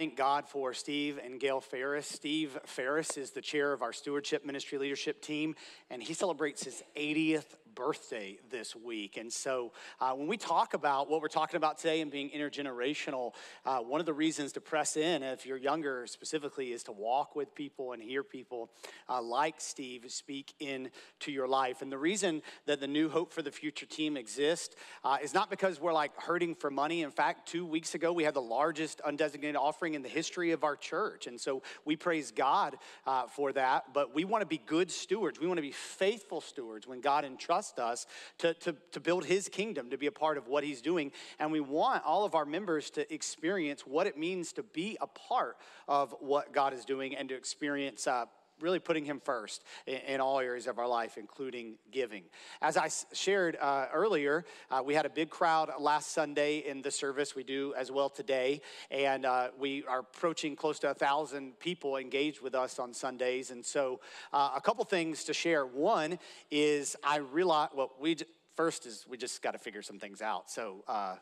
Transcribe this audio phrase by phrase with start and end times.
[0.00, 2.06] Thank God for Steve and Gail Ferris.
[2.06, 5.54] Steve Ferris is the chair of our stewardship ministry leadership team,
[5.90, 7.44] and he celebrates his 80th
[7.74, 9.16] birthday this week.
[9.16, 13.34] And so, uh, when we talk about what we're talking about today and being intergenerational,
[13.64, 17.36] uh, one of the reasons to press in, if you're younger specifically, is to walk
[17.36, 18.70] with people and hear people
[19.08, 21.82] uh, like Steve speak into your life.
[21.82, 24.74] And the reason that the New Hope for the Future team exists
[25.04, 27.02] uh, is not because we're like hurting for money.
[27.02, 30.64] In fact, two weeks ago, we had the largest undesignated offering in the history of
[30.64, 31.26] our church.
[31.26, 32.76] And so, we praise God
[33.06, 33.92] uh, for that.
[33.92, 37.24] But we want to be good stewards, we want to be faithful stewards when God
[37.24, 38.06] entrusts trust us
[38.38, 41.12] to, to, to build his kingdom, to be a part of what he's doing.
[41.38, 45.06] And we want all of our members to experience what it means to be a
[45.06, 48.24] part of what God is doing and to experience uh,
[48.60, 52.24] really putting him first in, in, all areas of our life, including giving.
[52.60, 56.90] As I shared uh, earlier, uh, we had a big crowd last Sunday in the
[56.90, 57.34] service.
[57.34, 58.60] We do as well today.
[58.90, 63.50] And uh, we are approaching close to a thousand people engaged with us on Sundays.
[63.50, 64.00] And so,
[64.32, 65.64] uh, a couple things to share.
[65.66, 66.18] One
[66.50, 68.16] is I realize, well, we
[68.56, 70.50] first is we just got to figure some things out.
[70.50, 71.16] So, uh,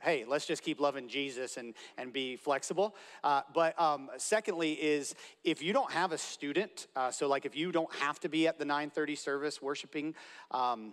[0.00, 2.94] hey, let's just keep loving Jesus and, and be flexible.
[3.24, 7.56] Uh, but um, secondly is if you don't have a student, uh, so like if
[7.56, 10.14] you don't have to be at the 930 service worshiping,
[10.50, 10.92] um,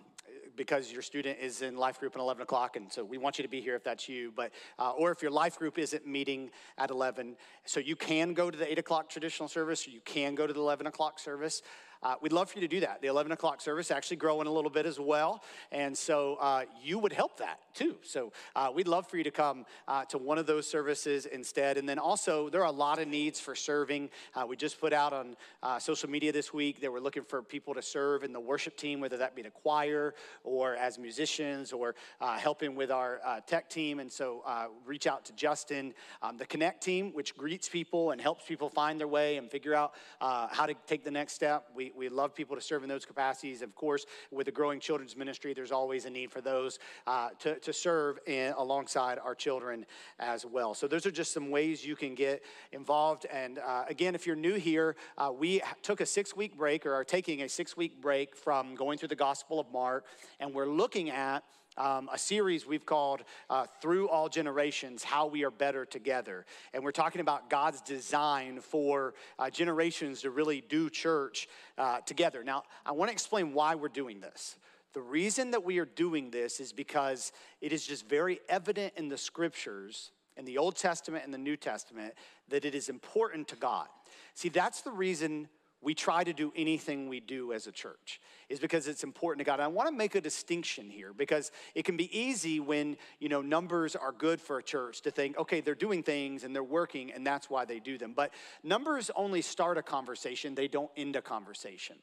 [0.56, 3.44] because your student is in life group at 11 o'clock and so we want you
[3.44, 6.50] to be here if that's you but uh, or if your life group isn't meeting
[6.78, 10.48] at 11 so you can go to the 8 o'clock traditional service you can go
[10.48, 11.62] to the 11 o'clock service
[12.06, 13.02] uh, we'd love for you to do that.
[13.02, 15.44] The 11 o'clock service actually growing a little bit as well.
[15.72, 17.96] And so uh, you would help that too.
[18.04, 21.78] So uh, we'd love for you to come uh, to one of those services instead.
[21.78, 24.12] And then also, there are a lot of needs for serving.
[24.36, 27.42] Uh, we just put out on uh, social media this week that we're looking for
[27.42, 31.74] people to serve in the worship team, whether that be the choir or as musicians
[31.74, 31.96] or
[32.38, 34.00] helping with our tech team.
[34.00, 34.44] And so
[34.86, 39.00] reach out to Justin, um, the Connect team, which greets people and helps people find
[39.00, 41.72] their way and figure out how to take the next step.
[41.74, 43.62] We, we love people to serve in those capacities.
[43.62, 47.60] Of course, with the growing children's ministry, there's always a need for those uh, to,
[47.60, 49.86] to serve in, alongside our children
[50.20, 50.74] as well.
[50.74, 53.26] So, those are just some ways you can get involved.
[53.32, 56.94] And uh, again, if you're new here, uh, we took a six week break or
[56.94, 60.06] are taking a six week break from going through the Gospel of Mark,
[60.40, 61.44] and we're looking at
[61.78, 66.46] um, a series we've called uh, Through All Generations How We Are Better Together.
[66.74, 71.48] And we're talking about God's design for uh, generations to really do church
[71.78, 72.44] uh, together.
[72.44, 74.58] Now, I want to explain why we're doing this.
[74.94, 79.10] The reason that we are doing this is because it is just very evident in
[79.10, 82.14] the scriptures, in the Old Testament and the New Testament,
[82.48, 83.88] that it is important to God.
[84.36, 85.50] See, that's the reason
[85.86, 88.20] we try to do anything we do as a church
[88.50, 89.60] is because it's important to God.
[89.60, 93.30] And I want to make a distinction here because it can be easy when, you
[93.30, 96.64] know, numbers are good for a church to think, okay, they're doing things and they're
[96.64, 98.14] working and that's why they do them.
[98.16, 101.98] But numbers only start a conversation, they don't end a conversation.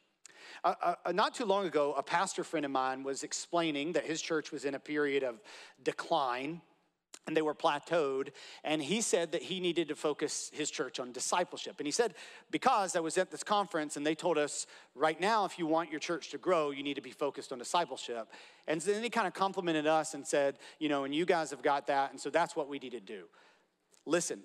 [0.63, 4.23] Uh, uh, not too long ago, a pastor friend of mine was explaining that his
[4.23, 5.41] church was in a period of
[5.83, 6.61] decline
[7.27, 8.31] and they were plateaued.
[8.65, 11.77] And he said that he needed to focus his church on discipleship.
[11.79, 12.15] And he said,
[12.51, 15.91] because I was at this conference and they told us, right now, if you want
[15.91, 18.29] your church to grow, you need to be focused on discipleship.
[18.67, 21.63] And then he kind of complimented us and said, you know, and you guys have
[21.63, 22.11] got that.
[22.11, 23.25] And so that's what we need to do.
[24.05, 24.41] Listen,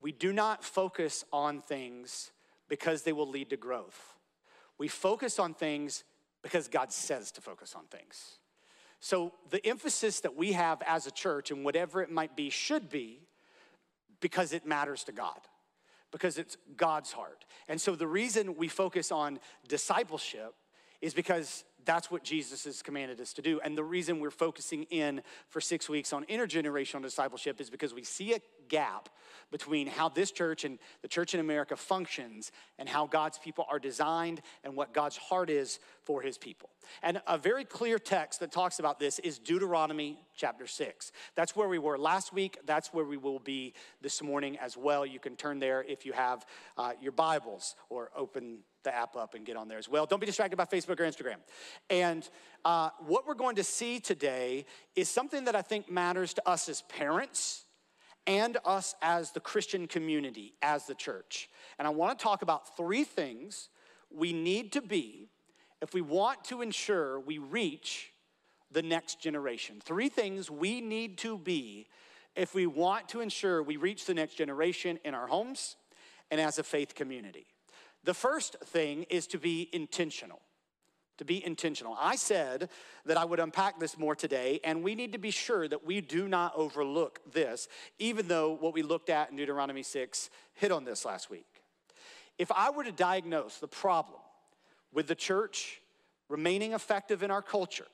[0.00, 2.32] we do not focus on things
[2.68, 4.14] because they will lead to growth.
[4.76, 6.04] We focus on things
[6.42, 8.38] because God says to focus on things.
[9.00, 12.90] So, the emphasis that we have as a church, and whatever it might be, should
[12.90, 13.20] be
[14.20, 15.38] because it matters to God,
[16.10, 17.44] because it's God's heart.
[17.68, 19.38] And so, the reason we focus on
[19.68, 20.54] discipleship
[21.00, 23.60] is because that's what Jesus has commanded us to do.
[23.60, 28.02] And the reason we're focusing in for six weeks on intergenerational discipleship is because we
[28.02, 29.08] see a gap
[29.50, 33.78] between how this church and the church in America functions and how God's people are
[33.78, 36.70] designed and what God's heart is for his people.
[37.02, 41.12] And a very clear text that talks about this is Deuteronomy chapter 6.
[41.34, 42.58] That's where we were last week.
[42.66, 45.04] That's where we will be this morning as well.
[45.04, 46.44] You can turn there if you have
[46.76, 50.06] uh, your Bibles or open the app up and get on there as well.
[50.06, 51.36] Don't be distracted by Facebook or Instagram.
[51.90, 52.28] And
[52.64, 56.68] uh, what we're going to see today is something that I think matters to us
[56.68, 57.64] as parents
[58.28, 61.48] and us as the Christian community, as the church.
[61.78, 63.70] And I want to talk about three things
[64.14, 65.30] we need to be
[65.80, 68.12] if we want to ensure we reach
[68.70, 69.80] the next generation.
[69.82, 71.86] Three things we need to be
[72.36, 75.76] if we want to ensure we reach the next generation in our homes
[76.30, 77.46] and as a faith community.
[78.04, 80.40] The first thing is to be intentional.
[81.18, 81.96] To be intentional.
[82.00, 82.70] I said
[83.04, 86.00] that I would unpack this more today, and we need to be sure that we
[86.00, 87.68] do not overlook this,
[87.98, 91.46] even though what we looked at in Deuteronomy 6 hit on this last week.
[92.38, 94.20] If I were to diagnose the problem
[94.92, 95.80] with the church
[96.28, 97.86] remaining effective in our culture,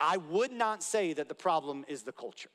[0.00, 2.50] I would not say that the problem is the culture.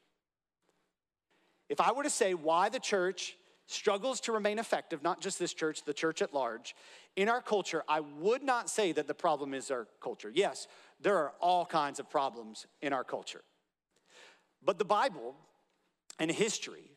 [1.69, 3.35] If I were to say why the church
[3.67, 6.75] struggles to remain effective, not just this church, the church at large,
[7.15, 10.31] in our culture, I would not say that the problem is our culture.
[10.33, 10.67] Yes,
[11.01, 13.43] there are all kinds of problems in our culture.
[14.63, 15.35] But the Bible
[16.17, 16.91] and history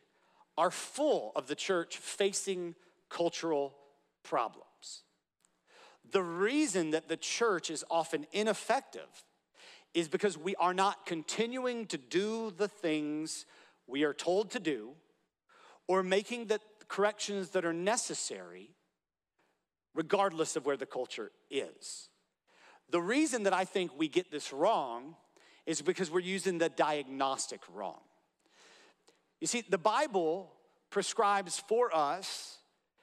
[0.57, 2.75] are full of the church facing
[3.09, 3.75] cultural
[4.23, 5.03] problems.
[6.11, 9.25] The reason that the church is often ineffective
[9.93, 13.45] is because we are not continuing to do the things
[13.87, 14.91] we are told to do
[15.91, 16.57] or making the
[16.87, 18.69] corrections that are necessary,
[19.93, 22.07] regardless of where the culture is.
[22.91, 25.17] The reason that I think we get this wrong
[25.65, 27.99] is because we're using the diagnostic wrong.
[29.41, 30.53] You see, the Bible
[30.91, 32.59] prescribes for us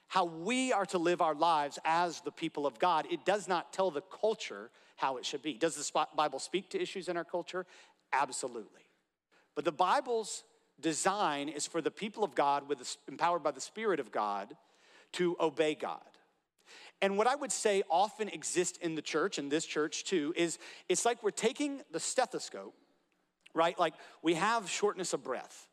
[0.07, 3.05] how we are to live our lives as the people of God.
[3.11, 5.53] It does not tell the culture how it should be.
[5.53, 7.67] Does the Bible speak to issues in our culture?
[8.11, 8.81] Absolutely.
[9.53, 10.43] But the Bible's
[10.81, 14.55] design is for the people of God, with the, empowered by the Spirit of God,
[15.13, 16.01] to obey God.
[17.01, 20.59] And what I would say often exists in the church, and this church too, is
[20.89, 22.75] it's like we're taking the stethoscope,
[23.53, 23.77] right?
[23.79, 25.67] Like we have shortness of breath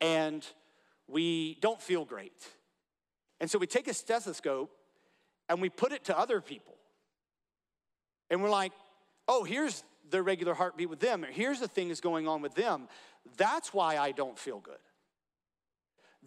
[0.00, 0.46] and
[1.08, 2.46] we don't feel great.
[3.40, 4.70] And so we take a stethoscope
[5.48, 6.74] and we put it to other people.
[8.30, 8.72] And we're like,
[9.28, 12.54] oh, here's the regular heartbeat with them, or here's the thing that's going on with
[12.54, 12.88] them.
[13.36, 14.78] That's why I don't feel good.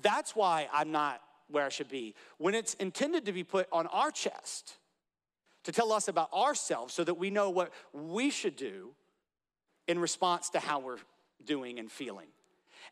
[0.01, 2.15] That's why I'm not where I should be.
[2.37, 4.73] When it's intended to be put on our chest
[5.63, 8.91] to tell us about ourselves so that we know what we should do
[9.87, 10.99] in response to how we're
[11.45, 12.27] doing and feeling.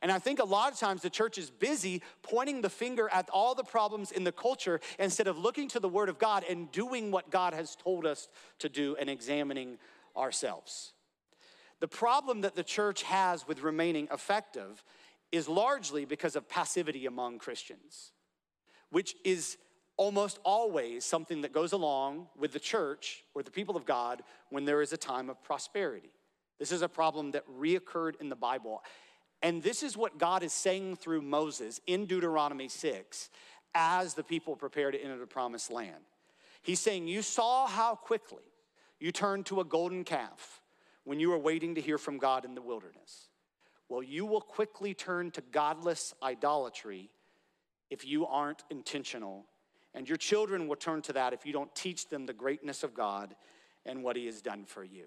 [0.01, 3.29] And I think a lot of times the church is busy pointing the finger at
[3.29, 6.71] all the problems in the culture instead of looking to the Word of God and
[6.71, 8.27] doing what God has told us
[8.59, 9.77] to do and examining
[10.15, 10.93] ourselves.
[11.79, 14.83] The problem that the church has with remaining effective
[15.31, 18.11] is largely because of passivity among Christians,
[18.89, 19.57] which is
[19.97, 24.65] almost always something that goes along with the church or the people of God when
[24.65, 26.11] there is a time of prosperity.
[26.59, 28.83] This is a problem that reoccurred in the Bible.
[29.41, 33.29] And this is what God is saying through Moses in Deuteronomy 6
[33.75, 36.03] as the people prepare to enter the promised land.
[36.61, 38.43] He's saying, You saw how quickly
[38.99, 40.61] you turned to a golden calf
[41.07, 43.29] when you are waiting to hear from God in the wilderness.
[43.87, 47.09] Well, you will quickly turn to godless idolatry
[47.89, 49.45] if you aren't intentional.
[49.93, 52.93] And your children will turn to that if you don't teach them the greatness of
[52.93, 53.37] God
[53.85, 55.05] and what He has done for you.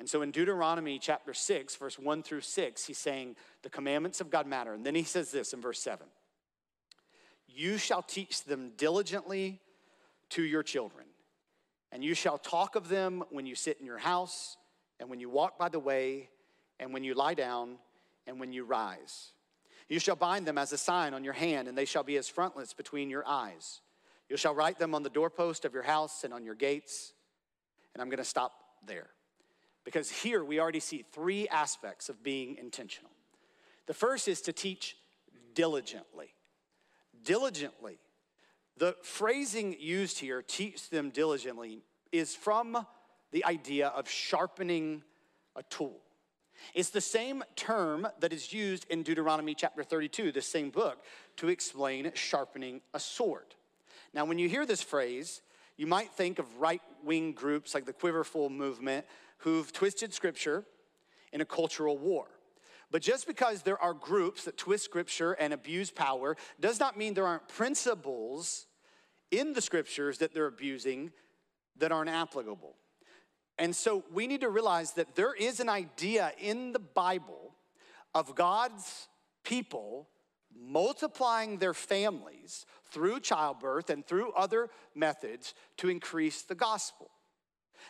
[0.00, 4.30] And so in Deuteronomy chapter 6, verse 1 through 6, he's saying the commandments of
[4.30, 4.72] God matter.
[4.72, 6.06] And then he says this in verse 7
[7.46, 9.60] You shall teach them diligently
[10.30, 11.04] to your children,
[11.92, 14.56] and you shall talk of them when you sit in your house,
[15.02, 16.28] and when you walk by the way,
[16.78, 17.76] and when you lie down,
[18.28, 19.32] and when you rise.
[19.88, 22.28] You shall bind them as a sign on your hand, and they shall be as
[22.28, 23.80] frontlets between your eyes.
[24.28, 27.14] You shall write them on the doorpost of your house and on your gates.
[27.92, 28.52] And I'm going to stop
[28.86, 29.08] there.
[29.84, 33.10] Because here we already see three aspects of being intentional.
[33.86, 34.96] The first is to teach
[35.52, 36.32] diligently.
[37.24, 37.98] Diligently.
[38.76, 41.82] The phrasing used here, teach them diligently,
[42.12, 42.86] is from
[43.32, 45.02] the idea of sharpening
[45.56, 45.98] a tool.
[46.74, 51.02] It's the same term that is used in Deuteronomy chapter 32, the same book,
[51.38, 53.54] to explain sharpening a sword.
[54.14, 55.42] Now, when you hear this phrase,
[55.76, 59.06] you might think of right wing groups like the Quiverful movement
[59.38, 60.64] who've twisted scripture
[61.32, 62.26] in a cultural war.
[62.90, 67.14] But just because there are groups that twist scripture and abuse power does not mean
[67.14, 68.66] there aren't principles
[69.30, 71.10] in the scriptures that they're abusing
[71.78, 72.76] that aren't applicable.
[73.58, 77.54] And so we need to realize that there is an idea in the Bible
[78.14, 79.08] of God's
[79.44, 80.08] people
[80.54, 87.10] multiplying their families through childbirth and through other methods to increase the gospel.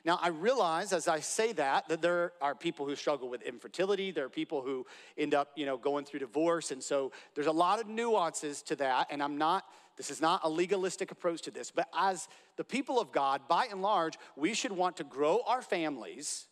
[0.04, 4.10] Now, I realize as I say that, that there are people who struggle with infertility.
[4.10, 4.86] There are people who
[5.18, 6.70] end up, you know, going through divorce.
[6.70, 9.08] And so there's a lot of nuances to that.
[9.10, 9.64] And I'm not,
[10.02, 11.70] this is not a legalistic approach to this.
[11.70, 15.62] But as the people of God, by and large, we should want to grow our
[15.62, 16.48] families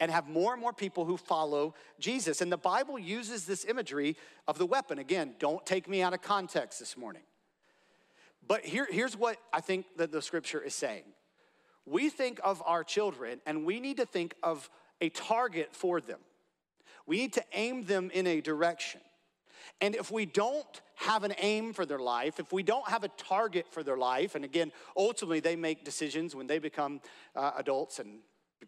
[0.00, 2.40] and have more and more people who follow Jesus.
[2.40, 4.16] And the Bible uses this imagery
[4.48, 4.98] of the weapon.
[4.98, 7.22] Again, don't take me out of context this morning.
[8.48, 11.04] But here, here's what I think that the scripture is saying
[11.86, 14.68] we think of our children and we need to think of
[15.00, 16.18] a target for them.
[17.06, 19.02] We need to aim them in a direction.
[19.80, 23.08] And if we don't have an aim for their life, if we don't have a
[23.08, 27.00] target for their life, and again, ultimately they make decisions when they become
[27.34, 28.20] uh, adults and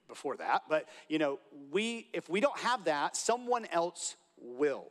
[0.08, 1.38] before that, but you know,
[1.70, 4.90] we if we don't have that, someone else will.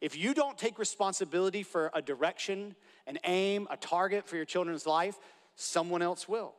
[0.00, 2.74] If you don't take responsibility for a direction,
[3.06, 5.16] an aim, a target for your children's life,
[5.54, 6.54] someone else will.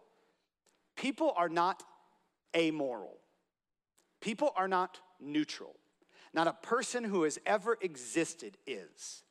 [0.95, 1.83] People are not
[2.55, 3.17] amoral.
[4.21, 5.75] People are not neutral.
[6.33, 9.23] Not a person who has ever existed is.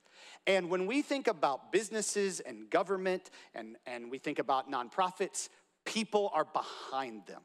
[0.47, 5.49] And when we think about businesses and government and, and we think about nonprofits,
[5.85, 7.43] people are behind them.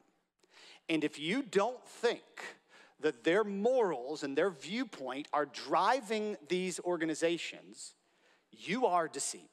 [0.88, 2.22] And if you don't think
[3.00, 7.94] that their morals and their viewpoint are driving these organizations,
[8.50, 9.44] you are deceived.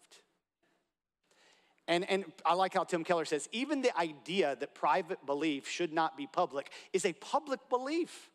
[1.87, 5.93] And, and I like how Tim Keller says even the idea that private belief should
[5.93, 8.31] not be public is a public belief.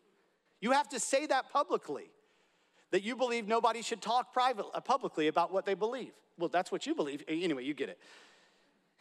[0.61, 2.11] You have to say that publicly
[2.91, 6.13] that you believe nobody should talk private, uh, publicly about what they believe.
[6.39, 7.23] Well, that's what you believe.
[7.29, 7.99] Anyway, you get it.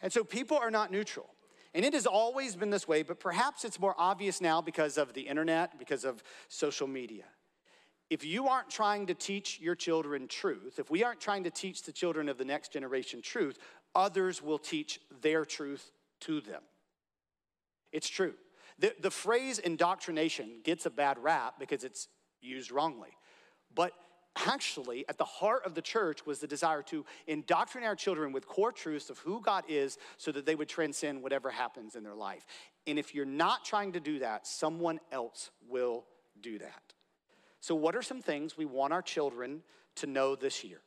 [0.00, 1.26] And so people are not neutral.
[1.74, 5.12] And it has always been this way, but perhaps it's more obvious now because of
[5.12, 7.24] the internet, because of social media.
[8.08, 11.82] If you aren't trying to teach your children truth, if we aren't trying to teach
[11.82, 13.58] the children of the next generation truth,
[13.94, 16.62] others will teach their truth to them.
[17.92, 18.34] It's true.
[18.80, 22.08] The, the phrase indoctrination gets a bad rap because it's
[22.40, 23.10] used wrongly.
[23.74, 23.92] But
[24.46, 28.46] actually, at the heart of the church was the desire to indoctrinate our children with
[28.46, 32.14] core truths of who God is so that they would transcend whatever happens in their
[32.14, 32.46] life.
[32.86, 36.06] And if you're not trying to do that, someone else will
[36.40, 36.94] do that.
[37.60, 39.62] So, what are some things we want our children
[39.96, 40.80] to know this year?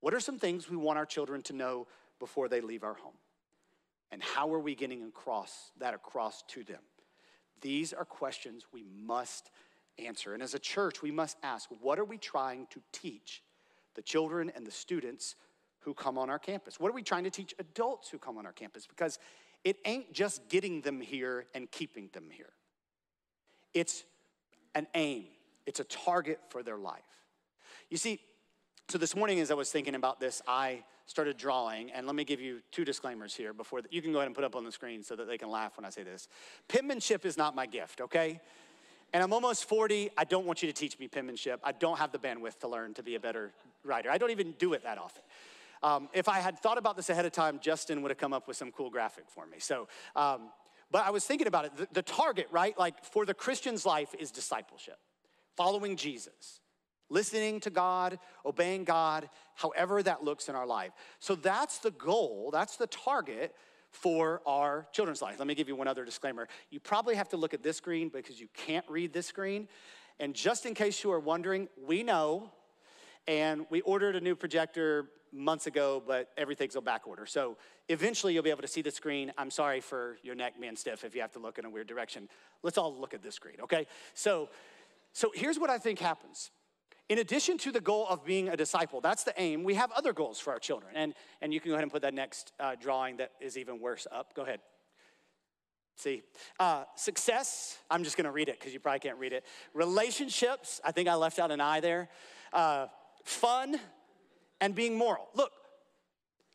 [0.00, 1.86] What are some things we want our children to know
[2.18, 3.14] before they leave our home?
[4.14, 6.78] And how are we getting across that across to them?
[7.62, 9.50] These are questions we must
[9.98, 10.34] answer.
[10.34, 13.42] And as a church, we must ask what are we trying to teach
[13.96, 15.34] the children and the students
[15.80, 16.78] who come on our campus?
[16.78, 18.86] What are we trying to teach adults who come on our campus?
[18.86, 19.18] Because
[19.64, 22.52] it ain't just getting them here and keeping them here,
[23.74, 24.04] it's
[24.76, 25.24] an aim,
[25.66, 27.02] it's a target for their life.
[27.90, 28.20] You see,
[28.88, 32.24] so this morning as I was thinking about this, I started drawing, and let me
[32.24, 34.64] give you two disclaimers here before the, you can go ahead and put up on
[34.64, 36.28] the screen so that they can laugh when I say this.
[36.68, 38.40] Penmanship is not my gift, okay?
[39.12, 40.10] And I'm almost 40.
[40.16, 41.60] I don't want you to teach me penmanship.
[41.62, 43.52] I don't have the bandwidth to learn to be a better
[43.84, 44.10] writer.
[44.10, 45.22] I don't even do it that often.
[45.82, 48.48] Um, if I had thought about this ahead of time, Justin would have come up
[48.48, 49.58] with some cool graphic for me.
[49.58, 50.50] So, um,
[50.90, 51.76] but I was thinking about it.
[51.76, 52.76] The, the target, right?
[52.78, 54.98] Like for the Christian's life is discipleship,
[55.56, 56.60] following Jesus
[57.08, 60.92] listening to God, obeying God, however that looks in our life.
[61.20, 63.54] So that's the goal, that's the target
[63.90, 65.38] for our children's life.
[65.38, 66.48] Let me give you one other disclaimer.
[66.70, 69.68] You probably have to look at this screen because you can't read this screen.
[70.18, 72.50] And just in case you are wondering, we know,
[73.26, 77.26] and we ordered a new projector months ago, but everything's on back order.
[77.26, 77.56] So
[77.88, 79.32] eventually you'll be able to see the screen.
[79.36, 81.86] I'm sorry for your neck being stiff if you have to look in a weird
[81.86, 82.28] direction.
[82.62, 83.86] Let's all look at this screen, okay?
[84.14, 84.48] So,
[85.12, 86.50] so here's what I think happens.
[87.10, 90.12] In addition to the goal of being a disciple, that's the aim, we have other
[90.12, 90.92] goals for our children.
[90.94, 93.78] And, and you can go ahead and put that next uh, drawing that is even
[93.78, 94.34] worse up.
[94.34, 94.60] Go ahead.
[95.96, 96.22] See,
[96.58, 99.44] uh, success, I'm just gonna read it because you probably can't read it.
[99.74, 102.08] Relationships, I think I left out an I there.
[102.52, 102.86] Uh,
[103.22, 103.78] fun,
[104.60, 105.28] and being moral.
[105.34, 105.52] Look,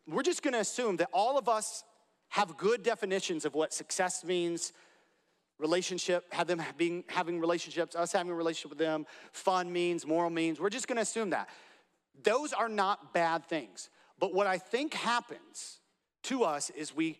[0.07, 1.83] we're just gonna assume that all of us
[2.29, 4.73] have good definitions of what success means,
[5.59, 10.29] relationship, have them being having relationships, us having a relationship with them, fun means, moral
[10.29, 10.59] means.
[10.59, 11.49] We're just gonna assume that.
[12.23, 13.89] Those are not bad things.
[14.19, 15.79] But what I think happens
[16.23, 17.19] to us is we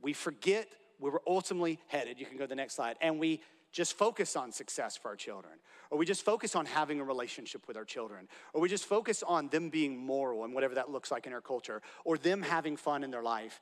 [0.00, 0.68] we forget
[0.98, 2.18] where we're ultimately headed.
[2.18, 2.96] You can go to the next slide.
[3.00, 3.40] And we
[3.72, 5.54] just focus on success for our children,
[5.90, 9.22] or we just focus on having a relationship with our children, or we just focus
[9.22, 12.76] on them being moral and whatever that looks like in our culture, or them having
[12.76, 13.60] fun in their life.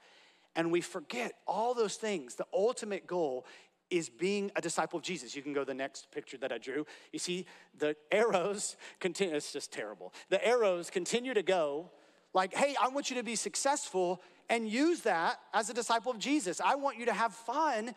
[0.57, 2.35] And we forget all those things.
[2.37, 3.47] The ultimate goal
[3.91, 5.35] is being a disciple of Jesus.
[5.35, 6.87] You can go the next picture that I drew.
[7.13, 7.47] You see,
[7.79, 10.13] the arrows continue, it's just terrible.
[10.29, 11.91] The arrows continue to go
[12.35, 16.19] like, hey, I want you to be successful and use that as a disciple of
[16.19, 16.61] Jesus.
[16.61, 17.95] I want you to have fun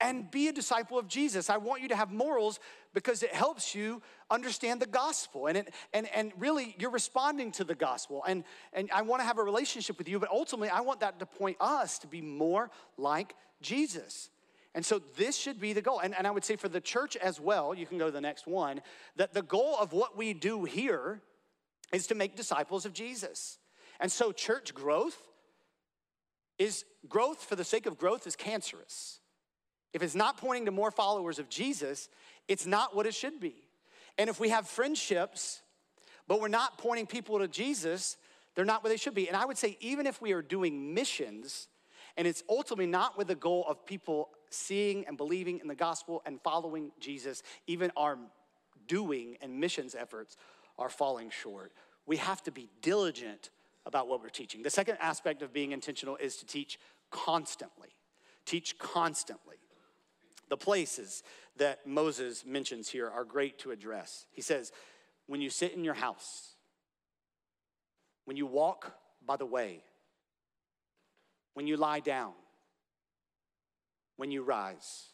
[0.00, 1.50] and be a disciple of Jesus.
[1.50, 2.60] I want you to have morals
[2.94, 5.46] because it helps you understand the gospel.
[5.46, 8.22] And, it, and, and really, you're responding to the gospel.
[8.26, 11.18] And, and I want to have a relationship with you, but ultimately, I want that
[11.18, 14.30] to point us to be more like Jesus.
[14.78, 15.98] And so this should be the goal.
[15.98, 18.20] And, and I would say for the church as well, you can go to the
[18.20, 18.80] next one,
[19.16, 21.20] that the goal of what we do here
[21.92, 23.58] is to make disciples of Jesus.
[23.98, 25.20] And so church growth
[26.60, 29.18] is growth for the sake of growth is cancerous.
[29.92, 32.08] If it's not pointing to more followers of Jesus,
[32.46, 33.56] it's not what it should be.
[34.16, 35.60] And if we have friendships,
[36.28, 38.16] but we're not pointing people to Jesus,
[38.54, 39.26] they're not where they should be.
[39.26, 41.66] And I would say, even if we are doing missions,
[42.16, 46.22] and it's ultimately not with the goal of people seeing and believing in the gospel
[46.26, 48.18] and following Jesus, even our
[48.86, 50.36] doing and missions efforts
[50.78, 51.72] are falling short.
[52.06, 53.50] We have to be diligent
[53.84, 54.62] about what we're teaching.
[54.62, 56.78] The second aspect of being intentional is to teach
[57.10, 57.90] constantly.
[58.44, 59.56] Teach constantly.
[60.48, 61.22] The places
[61.56, 64.26] that Moses mentions here are great to address.
[64.30, 64.72] He says,
[65.26, 66.54] when you sit in your house,
[68.24, 68.94] when you walk
[69.26, 69.82] by the way,
[71.54, 72.32] when you lie down,
[74.18, 75.06] when you rise.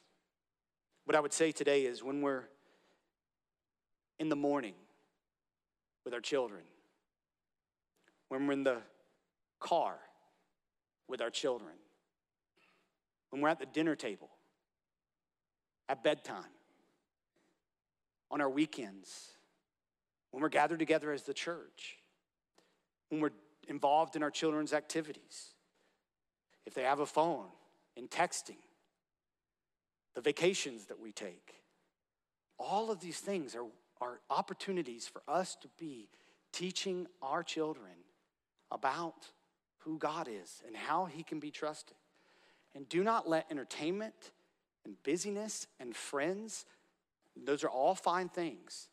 [1.04, 2.48] What I would say today is when we're
[4.18, 4.74] in the morning
[6.04, 6.62] with our children,
[8.30, 8.78] when we're in the
[9.60, 9.98] car
[11.06, 11.74] with our children,
[13.30, 14.30] when we're at the dinner table,
[15.88, 16.44] at bedtime,
[18.30, 19.32] on our weekends,
[20.30, 21.98] when we're gathered together as the church,
[23.10, 23.30] when we're
[23.68, 25.50] involved in our children's activities,
[26.64, 27.48] if they have a phone,
[27.96, 28.56] in texting,
[30.14, 31.54] the vacations that we take,
[32.58, 33.66] all of these things are,
[34.00, 36.08] are opportunities for us to be
[36.52, 37.92] teaching our children
[38.70, 39.26] about
[39.78, 41.96] who God is and how He can be trusted.
[42.74, 44.32] And do not let entertainment
[44.84, 46.64] and busyness and friends,
[47.44, 48.88] those are all fine things.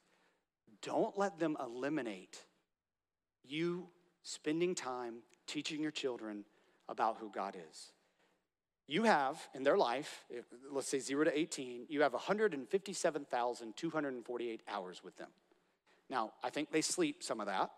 [0.82, 2.40] Don't let them eliminate
[3.44, 3.88] you
[4.24, 5.16] spending time
[5.48, 6.46] teaching your children
[6.90, 7.92] about who God is.
[8.92, 10.26] You have in their life,
[10.70, 15.30] let's say 0 to 18, you have 157,248 hours with them.
[16.10, 17.72] Now, I think they sleep some of that.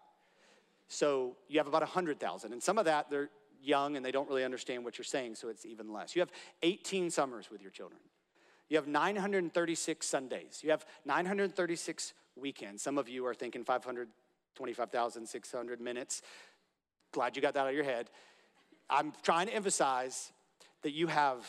[0.88, 2.51] So you have about 100,000.
[2.51, 3.29] And some of that, they're
[3.62, 6.15] young and they don't really understand what you're saying, so it's even less.
[6.15, 6.32] You have
[6.63, 8.00] 18 summers with your children.
[8.70, 10.62] You have 936 Sundays.
[10.63, 12.82] You have 936 weekends.
[12.82, 16.24] Some of you are thinking 525,600 minutes.
[17.12, 18.10] Glad you got that out of your head.
[18.89, 20.31] I'm trying to emphasize
[20.83, 21.46] that you have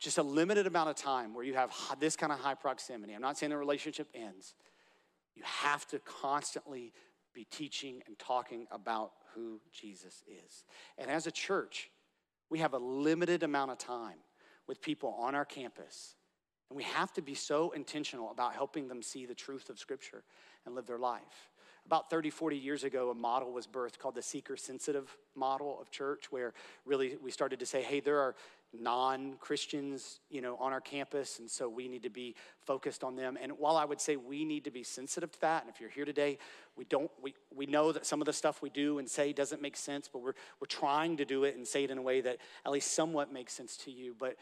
[0.00, 3.14] just a limited amount of time where you have this kind of high proximity.
[3.14, 4.54] I'm not saying the relationship ends.
[5.34, 6.92] You have to constantly
[7.32, 10.64] be teaching and talking about who Jesus is.
[10.98, 11.90] And as a church,
[12.50, 14.18] we have a limited amount of time
[14.66, 16.14] with people on our campus.
[16.70, 20.22] And we have to be so intentional about helping them see the truth of Scripture
[20.64, 21.50] and live their life.
[21.86, 25.90] About 30, 40 years ago, a model was birthed called the seeker sensitive model of
[25.90, 26.54] church, where
[26.86, 28.34] really we started to say, hey, there are
[28.80, 32.34] non-christians you know on our campus and so we need to be
[32.64, 33.38] focused on them.
[33.40, 35.90] And while i would say we need to be sensitive to that and if you're
[35.90, 36.38] here today
[36.76, 39.62] we don't we, we know that some of the stuff we do and say doesn't
[39.62, 42.20] make sense but we're we're trying to do it and say it in a way
[42.20, 44.14] that at least somewhat makes sense to you.
[44.18, 44.36] But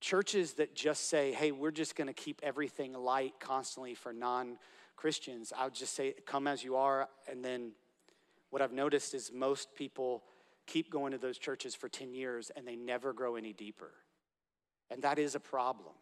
[0.00, 5.54] churches that just say hey we're just going to keep everything light constantly for non-christians
[5.58, 7.08] i would just say come as you are.
[7.30, 7.72] And then
[8.50, 10.22] what i've noticed is most people
[10.66, 13.92] keep going to those churches for 10 years and they never grow any deeper.
[14.90, 15.94] And that is a problem.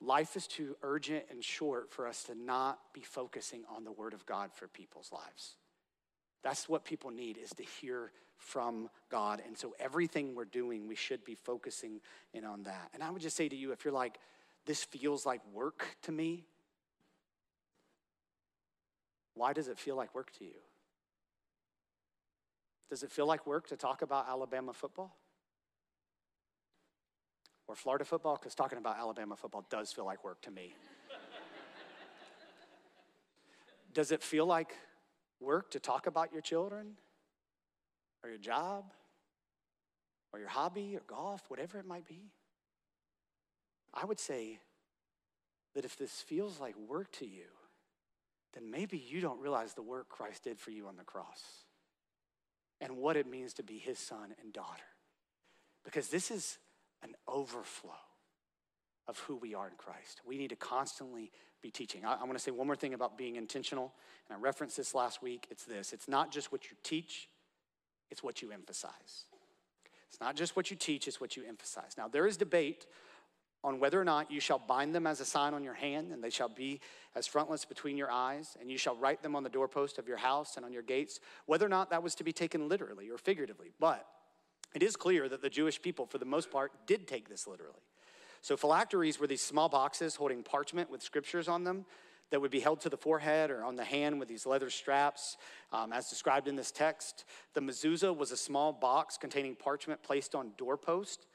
[0.00, 4.14] Life is too urgent and short for us to not be focusing on the Word
[4.14, 5.56] of God for people's lives.
[6.42, 9.42] That's what people need is to hear from God.
[9.44, 12.00] And so everything we're doing, we should be focusing
[12.32, 12.90] in on that.
[12.94, 14.18] And I would just say to you, if you're like,
[14.64, 16.44] this feels like work to me,
[19.34, 20.60] why does it feel like work to you?
[22.88, 25.14] Does it feel like work to talk about Alabama football?
[27.66, 28.36] Or Florida football?
[28.36, 30.74] Because talking about Alabama football does feel like work to me.
[33.92, 34.74] does it feel like
[35.38, 36.94] work to talk about your children?
[38.24, 38.84] Or your job?
[40.32, 42.30] Or your hobby or golf, whatever it might be?
[43.92, 44.60] I would say
[45.74, 47.44] that if this feels like work to you,
[48.54, 51.67] then maybe you don't realize the work Christ did for you on the cross
[52.80, 54.84] and what it means to be his son and daughter.
[55.84, 56.58] Because this is
[57.02, 57.90] an overflow
[59.06, 60.20] of who we are in Christ.
[60.26, 61.30] We need to constantly
[61.62, 62.04] be teaching.
[62.04, 63.92] I, I want to say one more thing about being intentional,
[64.28, 65.46] and I referenced this last week.
[65.50, 67.28] It's this it's not just what you teach,
[68.10, 69.24] it's what you emphasize.
[70.08, 71.94] It's not just what you teach, it's what you emphasize.
[71.96, 72.86] Now, there is debate
[73.64, 76.22] on whether or not you shall bind them as a sign on your hand, and
[76.22, 76.80] they shall be
[77.14, 80.16] as frontlets between your eyes, and you shall write them on the doorpost of your
[80.16, 83.18] house and on your gates, whether or not that was to be taken literally or
[83.18, 83.72] figuratively.
[83.80, 84.06] But
[84.74, 87.82] it is clear that the Jewish people, for the most part, did take this literally.
[88.40, 91.84] So phylacteries were these small boxes holding parchment with scriptures on them
[92.30, 95.36] that would be held to the forehead or on the hand with these leather straps,
[95.72, 97.24] um, as described in this text.
[97.54, 101.26] The mezuzah was a small box containing parchment placed on doorpost.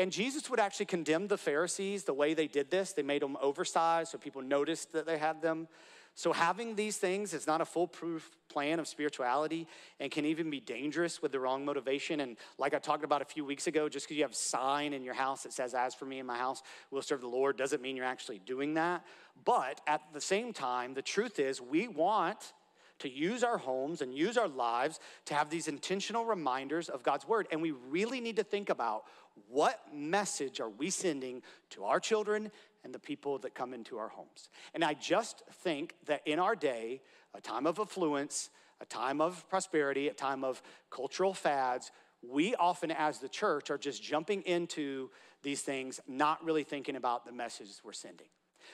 [0.00, 2.94] And Jesus would actually condemn the Pharisees the way they did this.
[2.94, 5.68] They made them oversized so people noticed that they had them.
[6.14, 9.68] So, having these things is not a foolproof plan of spirituality
[10.00, 12.20] and can even be dangerous with the wrong motivation.
[12.20, 14.94] And, like I talked about a few weeks ago, just because you have a sign
[14.94, 17.58] in your house that says, As for me and my house, we'll serve the Lord,
[17.58, 19.04] doesn't mean you're actually doing that.
[19.44, 22.54] But at the same time, the truth is, we want
[23.00, 27.26] to use our homes and use our lives to have these intentional reminders of God's
[27.26, 27.48] word.
[27.50, 29.04] And we really need to think about
[29.48, 32.50] what message are we sending to our children
[32.84, 34.48] and the people that come into our homes.
[34.74, 37.02] And I just think that in our day,
[37.34, 38.50] a time of affluence,
[38.80, 41.90] a time of prosperity, a time of cultural fads,
[42.22, 45.10] we often, as the church, are just jumping into
[45.42, 48.26] these things, not really thinking about the messages we're sending.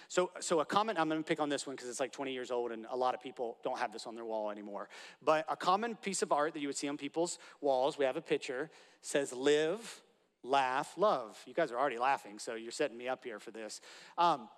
[0.08, 2.50] So, so a comment, I'm gonna pick on this one because it's like 20 years
[2.50, 4.88] old and a lot of people don't have this on their wall anymore.
[5.22, 8.16] But a common piece of art that you would see on people's walls, we have
[8.16, 10.02] a picture, says live,
[10.46, 11.38] laugh, love.
[11.46, 13.80] You guys are already laughing, so you're setting me up here for this.
[14.16, 14.48] Um,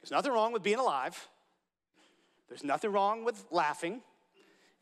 [0.00, 1.28] there's nothing wrong with being alive.
[2.48, 4.02] There's nothing wrong with laughing.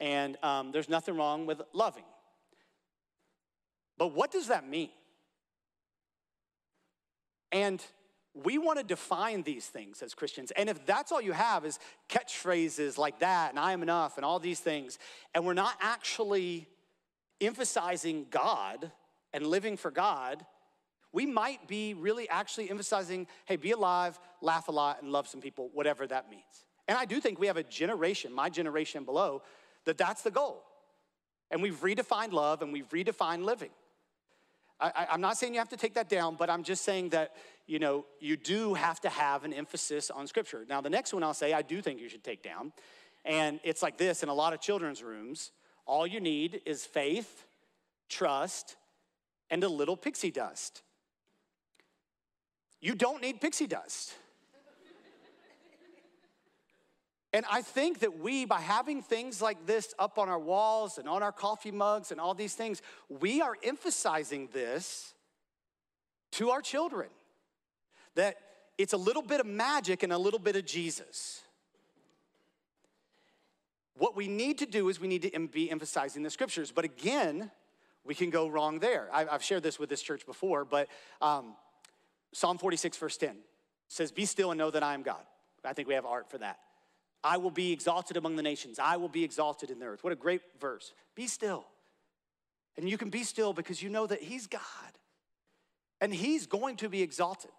[0.00, 2.04] And um, there's nothing wrong with loving.
[3.98, 4.90] But what does that mean?
[7.52, 7.85] And
[8.35, 10.50] we want to define these things as Christians.
[10.52, 14.24] And if that's all you have is catchphrases like that and I am enough and
[14.24, 14.98] all these things,
[15.35, 16.66] and we're not actually
[17.40, 18.90] emphasizing God
[19.33, 20.45] and living for God,
[21.12, 25.40] we might be really actually emphasizing hey, be alive, laugh a lot, and love some
[25.40, 26.64] people, whatever that means.
[26.88, 29.42] And I do think we have a generation, my generation below,
[29.85, 30.62] that that's the goal.
[31.51, 33.71] And we've redefined love and we've redefined living.
[34.81, 37.37] I, am not saying you have to take that down, but I'm just saying that,
[37.68, 40.64] you know, you do have to have an emphasis on scripture.
[40.68, 42.73] Now, the next one I'll say I do think you should take down,
[43.25, 45.53] and it's like this in a lot of children's rooms
[45.87, 47.47] all you need is faith,
[48.09, 48.77] trust,
[49.53, 50.83] and a little pixie dust.
[52.81, 54.15] You don't need pixie dust.
[57.35, 61.09] And I think that we, by having things like this up on our walls and
[61.09, 65.15] on our coffee mugs and all these things, we are emphasizing this
[66.33, 67.09] to our children
[68.15, 68.37] that
[68.77, 71.43] it's a little bit of magic and a little bit of Jesus.
[73.97, 76.71] What we need to do is we need to be emphasizing the scriptures.
[76.71, 77.51] But again,
[78.05, 79.09] we can go wrong there.
[79.12, 80.88] I've shared this with this church before, but
[81.21, 81.55] um,
[82.33, 83.37] Psalm 46, verse 10
[83.88, 85.23] says, Be still and know that I am God.
[85.65, 86.59] I think we have art for that.
[87.25, 88.79] I will be exalted among the nations.
[88.81, 90.03] I will be exalted in the earth.
[90.03, 90.93] What a great verse.
[91.15, 91.65] Be still.
[92.77, 94.62] And you can be still because you know that He's God
[96.01, 97.53] and He's going to be exalted.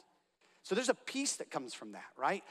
[0.63, 2.43] So there's a peace that comes from that, right?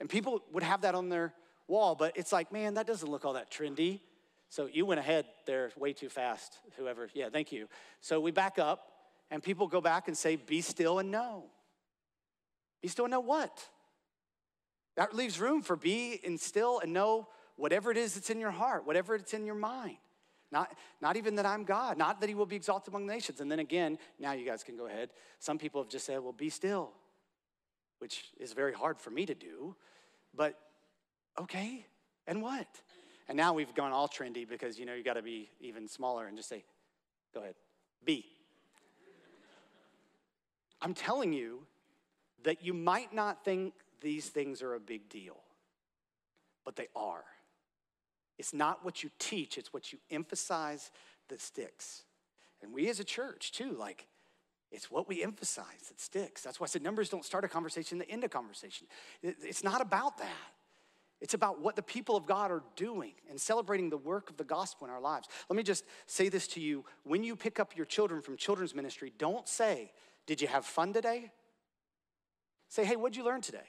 [0.00, 1.34] And people would have that on their
[1.68, 4.00] wall, but it's like, man, that doesn't look all that trendy.
[4.48, 7.08] So you went ahead there way too fast, whoever.
[7.14, 7.68] Yeah, thank you.
[8.00, 8.92] So we back up,
[9.30, 11.44] and people go back and say, Be still and know.
[12.82, 13.68] Be still and know what?
[14.96, 18.50] That leaves room for be and still and know whatever it is that's in your
[18.50, 19.96] heart, whatever it's in your mind.
[20.52, 23.40] Not, not even that I'm God, not that He will be exalted among the nations.
[23.40, 25.10] And then again, now you guys can go ahead.
[25.38, 26.92] Some people have just said, Well, be still,
[27.98, 29.74] which is very hard for me to do.
[30.34, 30.58] But
[31.40, 31.86] okay,
[32.26, 32.68] and what?
[33.28, 36.26] And now we've gone all trendy because you know you got to be even smaller
[36.26, 36.64] and just say,
[37.34, 37.54] go ahead,
[38.04, 38.24] be.
[40.80, 41.62] I'm telling you
[42.44, 45.38] that you might not think these things are a big deal,
[46.64, 47.24] but they are.
[48.38, 50.90] It's not what you teach, it's what you emphasize
[51.28, 52.02] that sticks.
[52.62, 54.06] And we as a church, too, like,
[54.70, 56.42] it's what we emphasize that sticks.
[56.42, 58.86] That's why I said numbers don't start a conversation, they end a conversation.
[59.22, 60.52] It's not about that.
[61.20, 64.44] It's about what the people of God are doing and celebrating the work of the
[64.44, 65.28] gospel in our lives.
[65.48, 66.84] Let me just say this to you.
[67.04, 69.92] When you pick up your children from children's ministry, don't say,
[70.26, 71.30] Did you have fun today?
[72.68, 73.66] Say, Hey, what'd you learn today?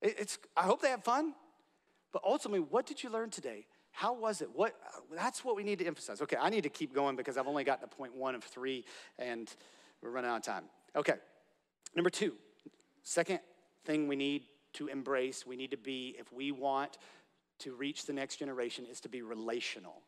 [0.00, 1.34] It's, I hope they have fun,
[2.12, 3.66] but ultimately, what did you learn today?
[3.90, 4.48] How was it?
[4.54, 4.74] What,
[5.14, 6.22] that's what we need to emphasize.
[6.22, 8.84] Okay, I need to keep going because I've only gotten to point one of three
[9.18, 9.52] and
[10.02, 10.64] we're running out of time.
[10.94, 11.14] Okay,
[11.96, 12.34] number two,
[13.02, 13.40] second
[13.84, 16.98] thing we need to embrace, we need to be, if we want
[17.60, 20.02] to reach the next generation, is to be relational.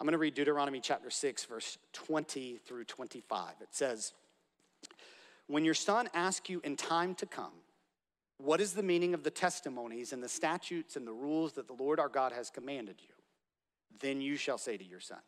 [0.00, 3.54] I'm going to read Deuteronomy chapter 6, verse 20 through 25.
[3.60, 4.12] It says,
[5.46, 7.52] When your son asks you in time to come,
[8.38, 11.74] what is the meaning of the testimonies and the statutes and the rules that the
[11.74, 13.14] Lord our God has commanded you?
[14.00, 15.20] Then you shall say to your son,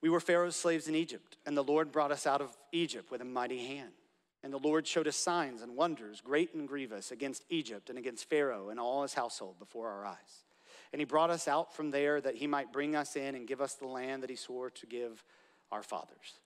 [0.00, 3.20] We were Pharaoh's slaves in Egypt, and the Lord brought us out of Egypt with
[3.20, 3.92] a mighty hand.
[4.42, 8.28] And the Lord showed us signs and wonders, great and grievous, against Egypt and against
[8.28, 10.44] Pharaoh and all his household before our eyes.
[10.92, 13.60] And he brought us out from there that he might bring us in and give
[13.60, 15.22] us the land that he swore to give
[15.70, 16.40] our fathers.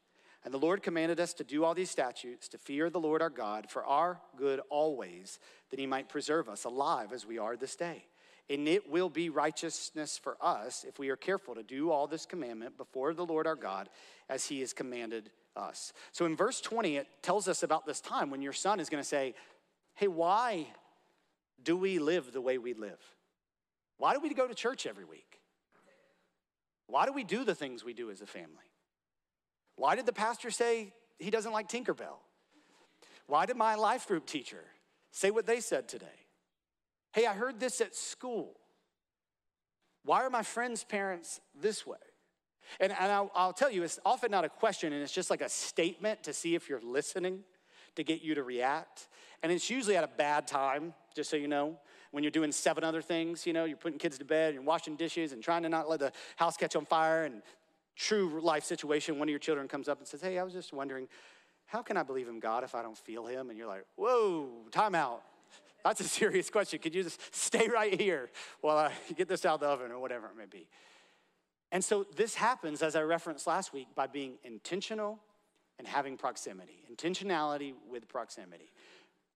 [0.45, 3.31] And the Lord commanded us to do all these statutes, to fear the Lord our
[3.31, 5.39] God for our good always,
[5.71, 8.05] that he might preserve us alive as we are this day.
[8.51, 12.27] And it will be righteousness for us if we are careful to do all this
[12.27, 13.89] commandment before the Lord our God
[14.29, 15.93] as he has commanded us.
[16.13, 19.03] So in verse 20, it tells us about this time when your son is going
[19.03, 19.35] to say,
[19.95, 20.67] Hey, why
[21.63, 22.99] do we live the way we live?
[23.99, 25.41] Why do we go to church every week?
[26.87, 28.71] Why do we do the things we do as a family?
[29.77, 32.19] Why did the pastor say he doesn't like Tinkerbell?
[33.27, 34.63] Why did my life group teacher
[35.11, 36.07] say what they said today?
[37.13, 38.55] Hey, I heard this at school.
[40.05, 41.97] Why are my friends' parents this way?
[42.81, 45.41] And, and I'll, I'll, tell you, it's often not a question, and it's just like
[45.41, 47.41] a statement to see if you're listening
[47.97, 49.09] to get you to react.
[49.43, 51.79] And it's usually at a bad time, just so you know,
[52.11, 54.97] when you're doing seven other things, you know, you're putting kids to bed, you're washing
[54.97, 57.43] dishes, and trying to not let the house catch on fire, and
[57.97, 60.73] true life situation, one of your children comes up and says, Hey, I was just
[60.73, 61.09] wondering,
[61.67, 63.51] how can I believe in God if I don't feel Him?
[63.51, 65.23] And you're like, Whoa, time out.
[65.85, 66.79] That's a serious question.
[66.79, 69.99] Could you just stay right here while I get this out of the oven or
[69.99, 70.67] whatever it may be?
[71.75, 75.19] And so this happens, as I referenced last week, by being intentional
[75.77, 76.85] and having proximity.
[76.91, 78.71] Intentionality with proximity.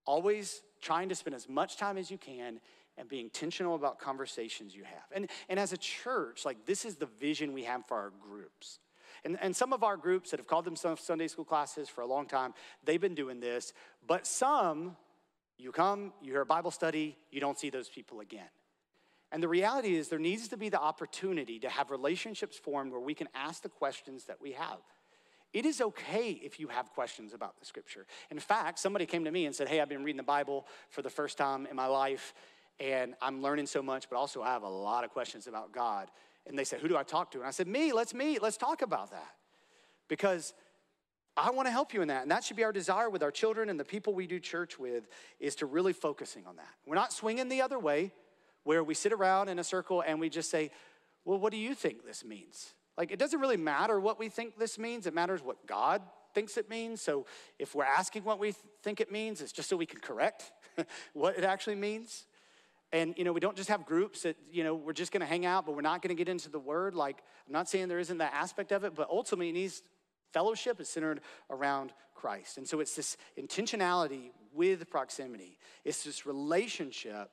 [0.06, 2.60] Always trying to spend as much time as you can
[2.96, 5.02] and being intentional about conversations you have.
[5.10, 8.78] And, and as a church, like this is the vision we have for our groups.
[9.24, 12.06] And, and some of our groups that have called themselves Sunday school classes for a
[12.06, 13.72] long time, they've been doing this.
[14.06, 14.96] But some,
[15.58, 18.46] you come, you hear a Bible study, you don't see those people again.
[19.30, 23.00] And the reality is, there needs to be the opportunity to have relationships formed where
[23.00, 24.78] we can ask the questions that we have.
[25.52, 28.06] It is okay if you have questions about the scripture.
[28.30, 31.02] In fact, somebody came to me and said, Hey, I've been reading the Bible for
[31.02, 32.34] the first time in my life,
[32.80, 36.10] and I'm learning so much, but also I have a lot of questions about God.
[36.46, 37.38] And they said, Who do I talk to?
[37.38, 39.34] And I said, Me, let's meet, let's talk about that.
[40.08, 40.54] Because
[41.36, 42.22] I want to help you in that.
[42.22, 44.78] And that should be our desire with our children and the people we do church
[44.78, 45.06] with
[45.38, 46.74] is to really focusing on that.
[46.86, 48.12] We're not swinging the other way
[48.68, 50.70] where we sit around in a circle and we just say,
[51.24, 52.74] Well, what do you think this means?
[52.98, 56.02] Like, it doesn't really matter what we think this means, it matters what God
[56.34, 57.00] thinks it means.
[57.00, 57.24] So
[57.58, 58.52] if we're asking what we
[58.82, 60.52] think it means, it's just so we can correct
[61.14, 62.26] what it actually means.
[62.92, 65.46] And, you know, we don't just have groups that, you know, we're just to hang
[65.46, 66.94] out, but we're not to get into the word.
[66.94, 69.82] Like, I'm not saying there isn't that aspect of it, but ultimately, it needs
[70.34, 72.58] fellowship is centered around Christ.
[72.58, 77.30] And so it's this intentionality with proximity, it's this relationship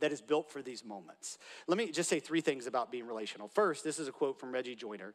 [0.00, 1.38] that is built for these moments.
[1.66, 3.48] Let me just say three things about being relational.
[3.48, 5.14] First, this is a quote from Reggie Joiner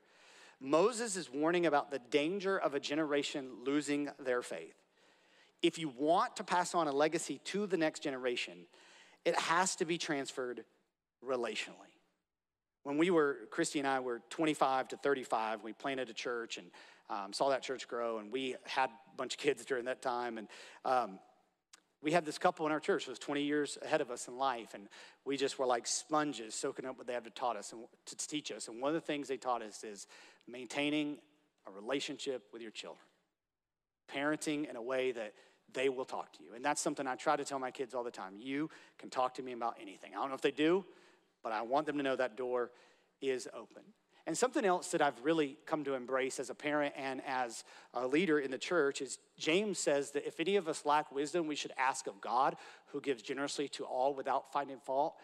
[0.61, 4.75] Moses is warning about the danger of a generation losing their faith.
[5.61, 8.65] If you want to pass on a legacy to the next generation,
[9.23, 10.65] it has to be transferred
[11.25, 11.93] relationally.
[12.83, 16.67] When we were, Christy and I were 25 to 35, we planted a church and
[17.09, 20.37] um, saw that church grow, and we had a bunch of kids during that time.
[20.37, 20.47] And
[20.85, 21.19] um,
[22.01, 24.37] we had this couple in our church who was 20 years ahead of us in
[24.37, 24.87] life, and
[25.25, 28.27] we just were like sponges soaking up what they had to taught us and to
[28.27, 28.67] teach us.
[28.67, 30.07] And one of the things they taught us is
[30.47, 31.17] maintaining
[31.67, 33.05] a relationship with your children,
[34.13, 35.33] parenting in a way that
[35.73, 36.55] they will talk to you.
[36.55, 38.35] And that's something I try to tell my kids all the time.
[38.39, 40.11] You can talk to me about anything.
[40.15, 40.85] I don't know if they do,
[41.43, 42.71] but I want them to know that door
[43.21, 43.83] is open.
[44.29, 47.63] And something else that I've really come to embrace as a parent and as
[47.95, 51.47] a leader in the church is James says that if any of us lack wisdom,
[51.47, 52.55] we should ask of God,
[52.91, 55.15] who gives generously to all without finding fault.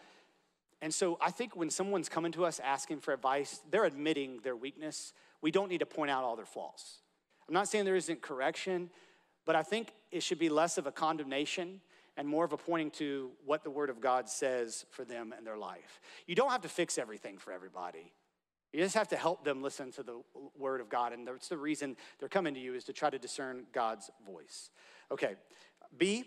[0.82, 4.56] And so I think when someone's coming to us asking for advice, they're admitting their
[4.56, 5.12] weakness.
[5.40, 6.98] We don't need to point out all their flaws.
[7.46, 8.90] I'm not saying there isn't correction,
[9.44, 11.80] but I think it should be less of a condemnation
[12.16, 15.46] and more of a pointing to what the Word of God says for them and
[15.46, 16.00] their life.
[16.26, 18.12] You don't have to fix everything for everybody.
[18.76, 20.20] You just have to help them listen to the
[20.58, 21.14] Word of God.
[21.14, 24.68] And that's the reason they're coming to you is to try to discern God's voice.
[25.10, 25.36] Okay,
[25.96, 26.24] B,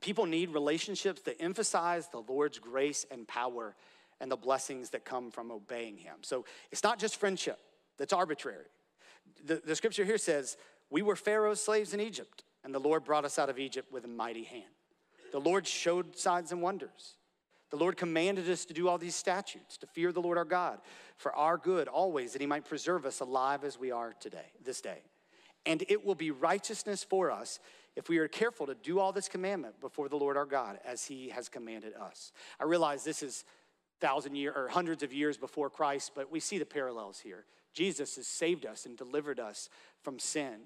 [0.00, 3.74] people need relationships that emphasize the Lord's grace and power
[4.20, 6.18] and the blessings that come from obeying Him.
[6.22, 7.58] So it's not just friendship
[7.98, 8.66] that's arbitrary.
[9.44, 10.56] The, the scripture here says,
[10.88, 14.04] we were Pharaoh's slaves in Egypt, and the Lord brought us out of Egypt with
[14.04, 14.62] a mighty hand.
[15.32, 17.16] The Lord showed signs and wonders.
[17.70, 20.78] The Lord commanded us to do all these statutes, to fear the Lord our God
[21.16, 24.80] for our good always, that he might preserve us alive as we are today, this
[24.80, 24.98] day.
[25.64, 27.58] And it will be righteousness for us
[27.96, 31.06] if we are careful to do all this commandment before the Lord our God as
[31.06, 32.32] he has commanded us.
[32.60, 33.44] I realize this is
[34.00, 37.46] thousand year or hundreds of years before Christ, but we see the parallels here.
[37.72, 39.68] Jesus has saved us and delivered us
[40.02, 40.56] from sin.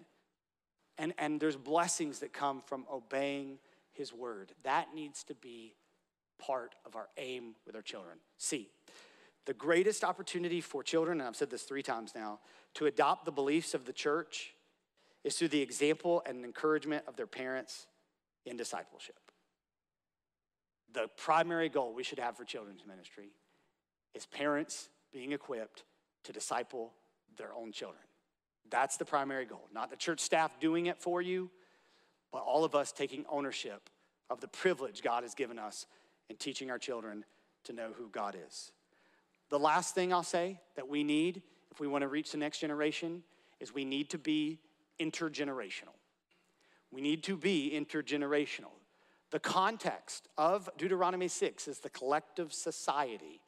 [0.99, 3.59] And, and there's blessings that come from obeying
[3.93, 4.53] his word.
[4.65, 5.75] That needs to be
[6.41, 8.19] part of our aim with our children.
[8.39, 8.69] See,
[9.47, 12.41] the greatest opportunity for children, and I've said this three times now,
[12.75, 14.55] to adopt the beliefs of the church
[15.25, 17.87] is through the example and encouragement of their parents
[18.47, 19.19] in discipleship.
[20.93, 23.31] The primary goal we should have for children's ministry
[24.15, 25.85] is parents being equipped
[26.25, 26.93] to disciple
[27.37, 28.03] their own children.
[28.71, 31.51] That's the primary goal, not the church staff doing it for you,
[32.33, 33.89] but all of us taking ownership
[34.29, 35.87] of the privilege God has given us
[36.31, 37.25] in teaching our children
[37.65, 38.73] to know who God is.
[39.51, 42.61] The last thing I'll say that we need if we want to reach the next
[42.61, 43.23] generation
[43.59, 44.61] is we need to be
[44.99, 45.95] intergenerational.
[46.91, 48.73] We need to be intergenerational.
[49.31, 53.41] The context of Deuteronomy 6 is the collective society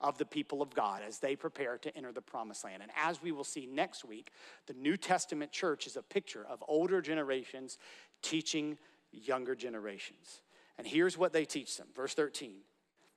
[0.00, 2.82] of the people of God as they prepare to enter the promised land.
[2.82, 4.30] And as we will see next week,
[4.66, 7.78] the New Testament church is a picture of older generations
[8.22, 8.78] teaching
[9.12, 10.40] younger generations.
[10.80, 11.88] And here's what they teach them.
[11.94, 12.54] Verse 13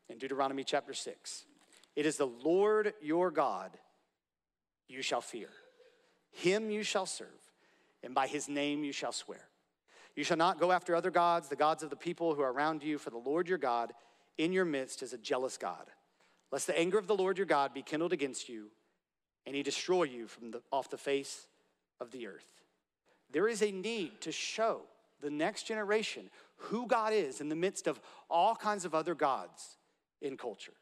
[0.09, 1.45] in Deuteronomy chapter 6
[1.95, 3.71] It is the Lord your God
[4.89, 5.47] you shall fear,
[6.33, 7.29] him you shall serve,
[8.03, 9.47] and by his name you shall swear.
[10.13, 12.83] You shall not go after other gods, the gods of the people who are around
[12.83, 13.93] you, for the Lord your God
[14.37, 15.85] in your midst is a jealous God
[16.51, 18.71] lest the anger of the Lord your God be kindled against you,
[19.45, 21.47] and he destroy you from the, off the face
[22.01, 22.45] of the earth.
[23.31, 24.81] There is a need to show
[25.23, 29.77] the next generation who God is in the midst of all kinds of other gods
[30.21, 30.73] in culture.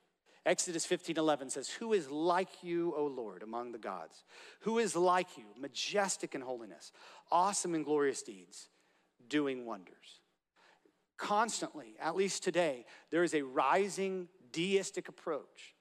[0.45, 4.23] Exodus 15 11 says, Who is like you, O Lord, among the gods?
[4.61, 6.91] Who is like you, majestic in holiness,
[7.31, 8.69] awesome in glorious deeds,
[9.29, 10.21] doing wonders?
[11.17, 15.75] Constantly, at least today, there is a rising deistic approach.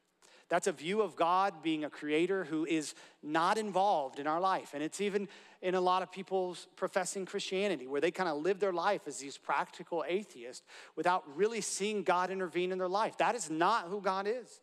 [0.50, 4.74] That's a view of God being a creator who is not involved in our life.
[4.74, 5.28] And it's even
[5.62, 9.18] in a lot of people's professing Christianity, where they kind of live their life as
[9.18, 10.64] these practical atheists
[10.96, 13.18] without really seeing God intervene in their life.
[13.18, 14.60] That is not who God is.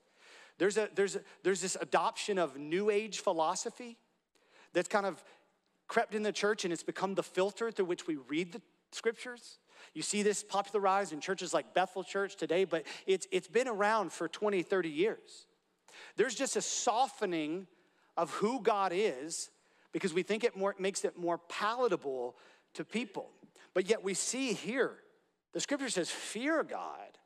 [0.58, 3.98] There's, a, there's, a, there's this adoption of New Age philosophy
[4.74, 5.24] that's kind of
[5.88, 9.60] crept in the church and it's become the filter through which we read the scriptures.
[9.94, 14.12] You see this popularized in churches like Bethel Church today, but it's, it's been around
[14.12, 15.46] for 20, 30 years.
[16.16, 17.68] There's just a softening
[18.16, 19.50] of who God is
[19.92, 22.36] because we think it more, makes it more palatable
[22.74, 23.30] to people.
[23.74, 24.94] But yet we see here,
[25.54, 27.18] the scripture says, fear God,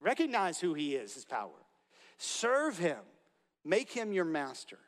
[0.00, 1.50] recognize who He is, His power,
[2.16, 2.98] serve Him,
[3.64, 4.78] make Him your master,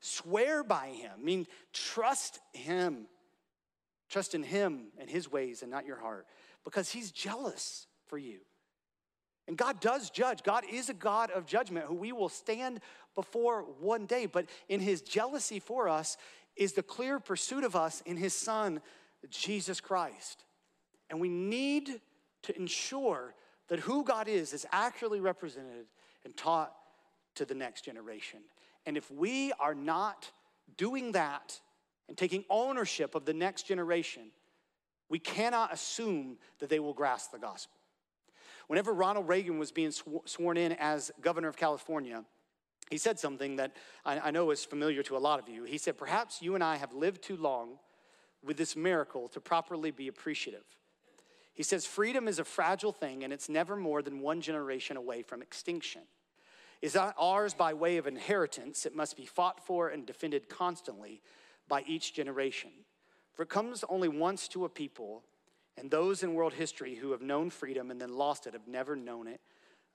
[0.00, 3.06] swear by Him, I mean, trust Him
[4.08, 6.26] Trust in Him and His ways and not your heart
[6.64, 8.40] because He's jealous for you.
[9.46, 10.42] And God does judge.
[10.42, 12.80] God is a God of judgment who we will stand
[13.18, 14.26] before one day.
[14.26, 16.16] But in His jealousy for us
[16.54, 18.80] is the clear pursuit of us in His Son,
[19.28, 20.44] Jesus Christ.
[21.10, 22.00] And we need
[22.42, 23.34] to ensure
[23.66, 25.86] that who God is is accurately represented
[26.24, 26.72] and taught
[27.34, 28.38] to the next generation.
[28.86, 30.30] And if we are not
[30.76, 31.58] doing that,
[32.08, 34.30] and taking ownership of the next generation,
[35.08, 37.74] we cannot assume that they will grasp the gospel.
[38.66, 42.24] Whenever Ronald Reagan was being sw- sworn in as governor of California,
[42.90, 43.72] he said something that
[44.04, 45.64] I, I know is familiar to a lot of you.
[45.64, 47.78] He said, Perhaps you and I have lived too long
[48.42, 50.64] with this miracle to properly be appreciative.
[51.54, 55.22] He says, Freedom is a fragile thing and it's never more than one generation away
[55.22, 56.02] from extinction.
[56.80, 61.20] Is not ours by way of inheritance, it must be fought for and defended constantly
[61.66, 62.70] by each generation.
[63.34, 65.24] For it comes only once to a people,
[65.76, 68.94] and those in world history who have known freedom and then lost it have never
[68.94, 69.40] known it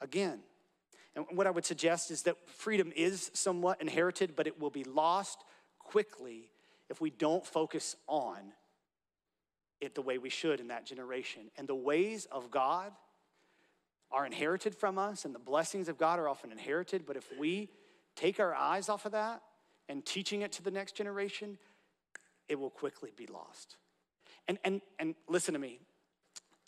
[0.02, 0.40] again.
[1.16, 4.84] And what I would suggest is that freedom is somewhat inherited, but it will be
[4.84, 5.44] lost
[5.80, 6.50] quickly
[6.90, 8.38] if we don't focus on
[9.80, 11.52] it the way we should in that generation.
[11.58, 12.92] And the ways of God
[14.12, 17.70] are inherited from us, and the blessings of God are often inherited, but if we
[18.16, 19.42] take our eyes off of that,
[19.90, 21.58] and teaching it to the next generation,
[22.48, 23.78] it will quickly be lost.
[24.48, 25.80] And, and, and listen to me,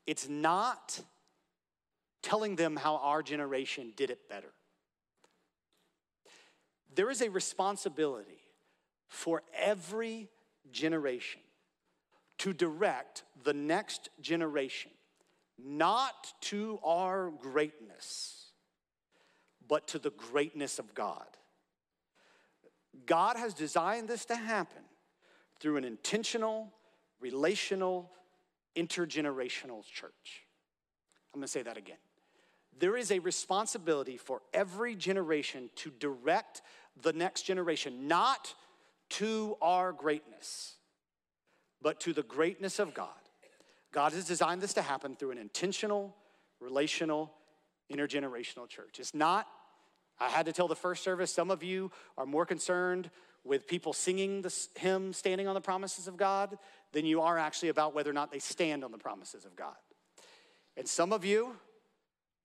[0.05, 0.99] it's not
[2.25, 4.51] telling them how our generation did it better.
[6.95, 8.41] There is a responsibility
[9.07, 10.27] for every
[10.71, 11.41] generation
[12.39, 14.89] to direct the next generation,
[15.63, 18.47] not to our greatness,
[19.67, 21.27] but to the greatness of God.
[23.05, 24.81] God has designed this to happen
[25.59, 26.73] through an intentional,
[27.19, 28.09] relational,
[28.75, 30.47] intergenerational church.
[31.35, 31.97] I'm gonna say that again.
[32.77, 36.61] There is a responsibility for every generation to direct
[37.01, 38.53] the next generation, not
[39.11, 40.75] to our greatness,
[41.81, 43.09] but to the greatness of God.
[43.91, 46.15] God has designed this to happen through an intentional,
[46.59, 47.31] relational,
[47.91, 48.99] intergenerational church.
[48.99, 49.47] It's not,
[50.19, 53.09] I had to tell the first service, some of you are more concerned
[53.45, 56.57] with people singing the hymn standing on the promises of God
[56.91, 59.75] than you are actually about whether or not they stand on the promises of God.
[60.75, 61.55] And some of you,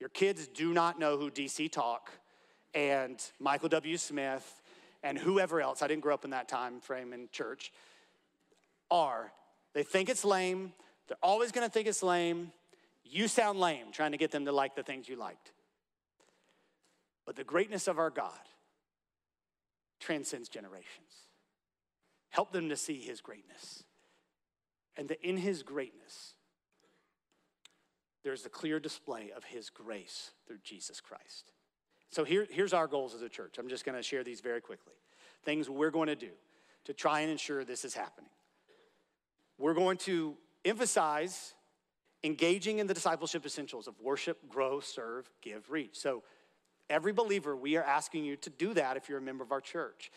[0.01, 2.11] your kids do not know who DC Talk
[2.75, 3.97] and Michael W.
[3.97, 4.61] Smith
[5.03, 7.73] and whoever else, I didn't grow up in that time frame in church,
[8.91, 9.33] are.
[9.75, 10.73] They think it's lame.
[11.07, 12.53] They're always gonna think it's lame.
[13.05, 15.53] You sound lame trying to get them to like the things you liked.
[17.27, 18.33] But the greatness of our God
[20.01, 21.29] transcends generations.
[22.31, 23.85] Help them to see his greatness.
[24.97, 26.35] And that in his greatness,
[28.23, 31.53] there's a clear display of his grace through Jesus Christ.
[32.11, 33.57] So here, here's our goals as a church.
[33.59, 34.95] I'm just going to share these very quickly.
[35.45, 36.31] Things we're going to do
[36.85, 38.31] to try and ensure this is happening.
[39.59, 41.55] We're going to emphasize
[42.23, 45.97] engaging in the discipleship essentials of worship, grow, serve, give, reach.
[45.99, 46.23] So
[46.91, 49.61] every believer, we are asking you to do that if you're a member of our
[49.61, 50.11] church.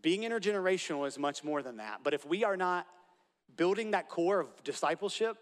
[0.00, 2.00] Being intergenerational is much more than that.
[2.02, 2.86] But if we are not
[3.56, 5.36] building that core of discipleship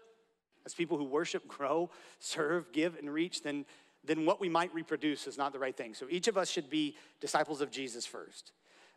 [0.65, 1.89] as people who worship, grow,
[2.19, 3.65] serve, give, and reach, then,
[4.03, 5.93] then what we might reproduce is not the right thing.
[5.93, 8.51] So each of us should be disciples of Jesus first.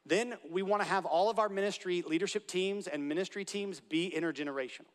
[0.06, 4.12] Then we want to have all of our ministry leadership teams and ministry teams be
[4.14, 4.92] intergenerational.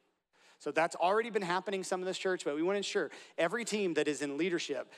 [0.59, 3.65] So that's already been happening some in this church, but we want to ensure every
[3.65, 4.91] team that is in leadership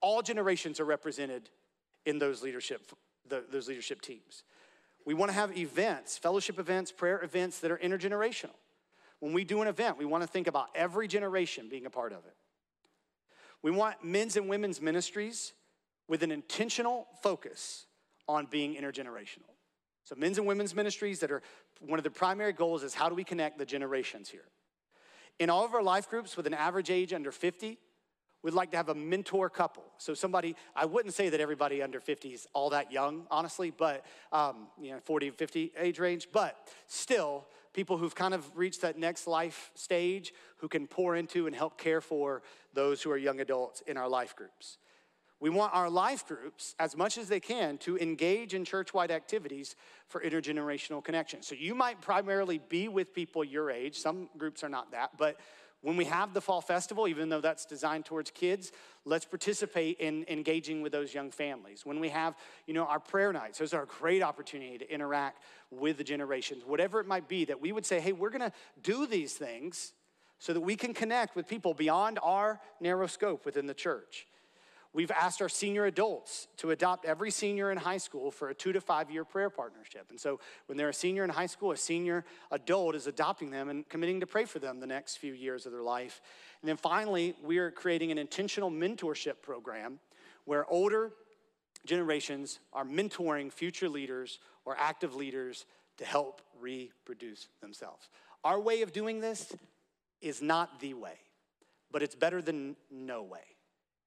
[0.00, 1.50] all generations are represented
[2.06, 2.92] in those leadership,
[3.28, 4.44] the, those leadership teams.
[5.04, 8.54] We want to have events, fellowship events, prayer events that are intergenerational.
[9.20, 12.12] When we do an event, we want to think about every generation being a part
[12.12, 12.36] of it.
[13.62, 15.52] We want men's and women's ministries
[16.06, 17.86] with an intentional focus
[18.28, 19.50] on being intergenerational.
[20.04, 21.42] So, men's and women's ministries that are
[21.80, 24.44] one of the primary goals is how do we connect the generations here?
[25.38, 27.78] In all of our life groups with an average age under 50,
[28.42, 29.82] We'd like to have a mentor couple.
[29.98, 34.04] So somebody, I wouldn't say that everybody under 50 is all that young, honestly, but,
[34.30, 36.56] um, you know, 40, 50 age range, but
[36.86, 41.54] still, people who've kind of reached that next life stage who can pour into and
[41.54, 42.42] help care for
[42.74, 44.78] those who are young adults in our life groups.
[45.40, 49.12] We want our life groups, as much as they can, to engage in church wide
[49.12, 49.76] activities
[50.08, 51.42] for intergenerational connection.
[51.42, 55.38] So you might primarily be with people your age, some groups are not that, but
[55.82, 58.72] when we have the fall festival, even though that's designed towards kids,
[59.04, 61.86] let's participate in engaging with those young families.
[61.86, 65.42] When we have, you know, our prayer nights, those are a great opportunity to interact
[65.70, 68.52] with the generations, whatever it might be, that we would say, hey, we're gonna
[68.82, 69.92] do these things
[70.38, 74.27] so that we can connect with people beyond our narrow scope within the church.
[74.94, 78.72] We've asked our senior adults to adopt every senior in high school for a two
[78.72, 80.06] to five year prayer partnership.
[80.10, 83.68] And so when they're a senior in high school, a senior adult is adopting them
[83.68, 86.22] and committing to pray for them the next few years of their life.
[86.62, 90.00] And then finally, we are creating an intentional mentorship program
[90.46, 91.12] where older
[91.84, 95.66] generations are mentoring future leaders or active leaders
[95.98, 98.08] to help reproduce themselves.
[98.42, 99.54] Our way of doing this
[100.22, 101.18] is not the way,
[101.90, 103.40] but it's better than no way.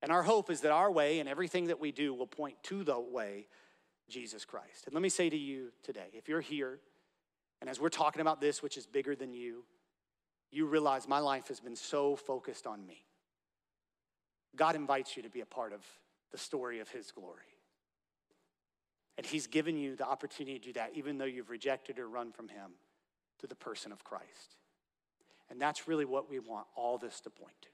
[0.01, 2.83] And our hope is that our way and everything that we do will point to
[2.83, 3.47] the way,
[4.09, 4.85] Jesus Christ.
[4.85, 6.79] And let me say to you today if you're here,
[7.61, 9.63] and as we're talking about this, which is bigger than you,
[10.51, 13.05] you realize my life has been so focused on me.
[14.55, 15.81] God invites you to be a part of
[16.31, 17.39] the story of His glory.
[19.17, 22.31] And He's given you the opportunity to do that, even though you've rejected or run
[22.31, 22.71] from Him
[23.39, 24.57] to the person of Christ.
[25.49, 27.67] And that's really what we want all this to point to.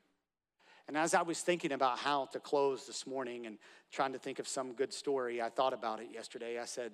[0.88, 3.58] And as I was thinking about how to close this morning and
[3.92, 6.60] trying to think of some good story, I thought about it yesterday.
[6.60, 6.94] I said,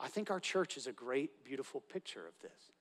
[0.00, 2.72] I think our church is a great, beautiful picture of this.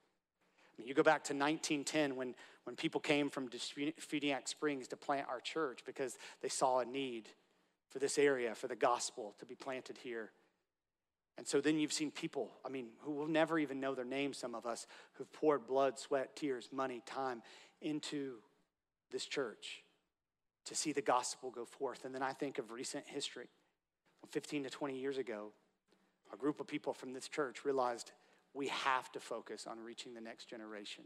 [0.65, 4.97] I mean, you go back to 1910 when, when people came from Defuniak Springs to
[4.97, 7.29] plant our church because they saw a need
[7.89, 10.31] for this area, for the gospel to be planted here.
[11.37, 14.37] And so then you've seen people, I mean, who will never even know their names,
[14.37, 17.43] some of us, who've poured blood, sweat, tears, money, time
[17.81, 18.37] into
[19.11, 19.82] this church
[20.65, 22.05] to see the gospel go forth.
[22.05, 23.49] And then I think of recent history.
[24.31, 25.51] 15 to 20 years ago,
[26.31, 28.11] a group of people from this church realized
[28.53, 31.03] we have to focus on reaching the next generation.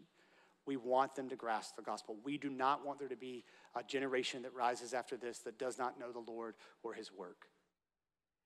[0.65, 2.17] We want them to grasp the gospel.
[2.23, 3.43] We do not want there to be
[3.75, 7.47] a generation that rises after this that does not know the Lord or his work.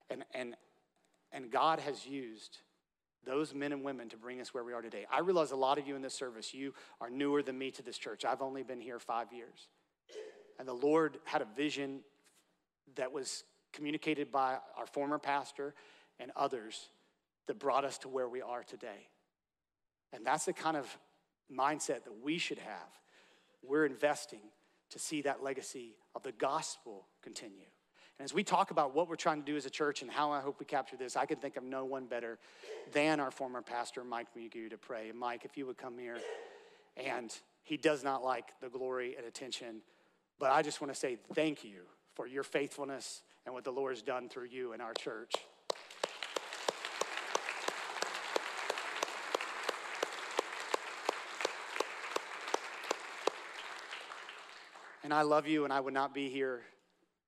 [0.09, 0.55] And, and,
[1.32, 2.59] and God has used
[3.26, 5.05] those men and women to bring us where we are today.
[5.12, 7.84] I realize a lot of you in this service, you are newer than me to
[7.84, 8.26] this church.
[8.26, 9.68] I've only been here five years.
[10.62, 12.01] And the Lord had a vision
[12.95, 15.74] that was communicated by our former pastor
[16.20, 16.89] and others
[17.47, 19.07] that brought us to where we are today.
[20.14, 20.86] And that's the kind of
[21.51, 22.89] mindset that we should have.
[23.64, 24.41] We're investing
[24.91, 27.66] to see that legacy of the gospel continue.
[28.20, 30.30] And as we talk about what we're trying to do as a church and how
[30.30, 32.38] I hope we capture this, I can think of no one better
[32.93, 35.12] than our former pastor, Mike Mugu, to pray.
[35.12, 36.20] Mike, if you would come here,
[36.95, 39.82] and he does not like the glory and attention,
[40.42, 41.84] but I just want to say thank you
[42.16, 45.36] for your faithfulness and what the Lord has done through you in our church.
[55.04, 56.62] And I love you, and I would not be here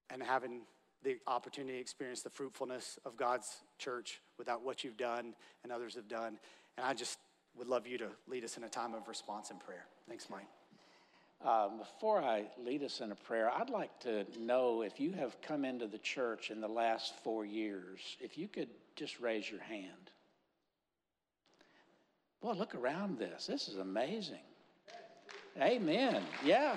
[0.09, 0.61] and having
[1.03, 5.95] the opportunity to experience the fruitfulness of God's church without what you've done and others
[5.95, 6.39] have done.
[6.77, 7.19] And I just
[7.57, 9.85] would love you to lead us in a time of response and prayer.
[10.07, 10.47] Thanks, Mike.
[11.45, 15.41] Um, before I lead us in a prayer, I'd like to know if you have
[15.41, 19.59] come into the church in the last four years, if you could just raise your
[19.59, 20.11] hand.
[22.41, 23.47] Boy, look around this.
[23.47, 24.39] This is amazing.
[25.61, 26.23] Amen.
[26.45, 26.75] Yeah.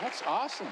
[0.00, 0.66] That's awesome.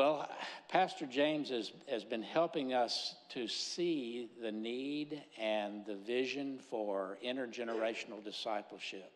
[0.00, 0.26] Well,
[0.70, 7.18] Pastor James has, has been helping us to see the need and the vision for
[7.22, 9.12] intergenerational discipleship.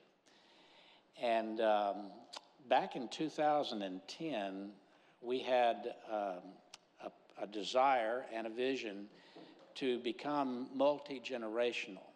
[1.19, 2.11] And um,
[2.69, 4.73] back in 2010,
[5.23, 6.43] we had um,
[7.03, 7.11] a,
[7.43, 9.07] a desire and a vision
[9.77, 12.11] to become multi generational.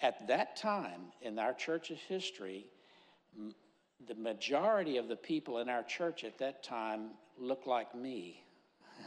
[0.00, 2.64] At that time in our church's history,
[4.06, 7.10] the majority of the people in our church at that time
[7.42, 8.42] looked like me.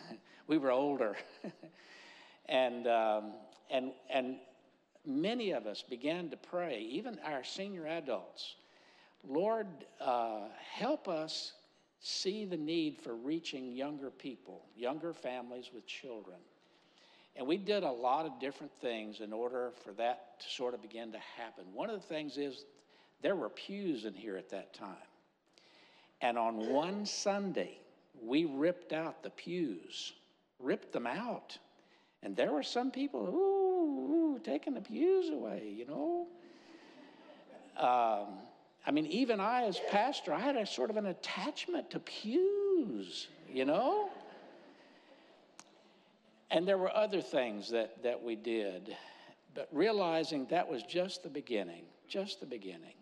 [0.48, 1.16] we were older.
[2.50, 3.34] and, um,
[3.72, 4.38] and, and
[5.06, 8.56] many of us began to pray, even our senior adults,
[9.28, 9.68] Lord,
[10.00, 11.54] uh, help us
[12.00, 16.38] see the need for reaching younger people, younger families with children.
[17.36, 20.82] And we did a lot of different things in order for that to sort of
[20.82, 21.66] begin to happen.
[21.74, 22.66] One of the things is
[23.22, 24.96] there were pews in here at that time.
[26.22, 27.80] And on one Sunday,
[28.24, 30.14] we ripped out the pews,
[30.60, 31.58] ripped them out.
[32.24, 36.28] And there were some people, ooh, ooh taking the pews away, you know.
[37.78, 38.40] Um,
[38.88, 43.28] I mean, even I, as pastor, I had a sort of an attachment to pews,
[43.52, 44.10] you know.
[46.52, 48.96] And there were other things that, that we did,
[49.54, 52.94] but realizing that was just the beginning, just the beginning.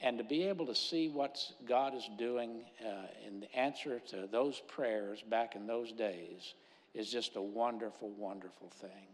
[0.00, 4.28] And to be able to see what God is doing uh, in the answer to
[4.30, 6.54] those prayers back in those days
[6.94, 9.06] is just a wonderful, wonderful thing.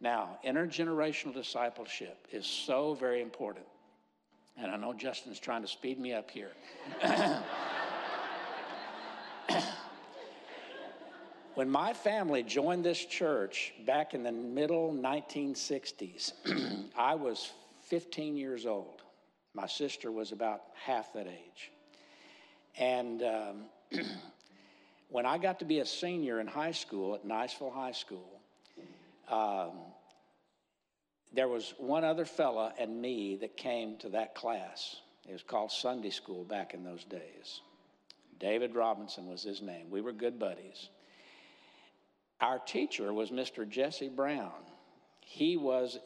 [0.00, 3.64] Now, intergenerational discipleship is so very important.
[4.58, 6.52] And I know Justin's trying to speed me up here.
[11.54, 16.32] when my family joined this church back in the middle 1960s,
[16.96, 17.52] I was
[17.88, 19.02] 15 years old.
[19.56, 21.72] My sister was about half that age.
[22.78, 23.64] And um,
[25.08, 28.38] when I got to be a senior in high school at Niceville High School,
[29.30, 29.70] um,
[31.32, 34.96] there was one other fella and me that came to that class.
[35.26, 37.62] It was called Sunday School back in those days.
[38.38, 39.86] David Robinson was his name.
[39.90, 40.90] We were good buddies.
[42.42, 43.66] Our teacher was Mr.
[43.66, 44.52] Jesse Brown.
[45.22, 45.98] He was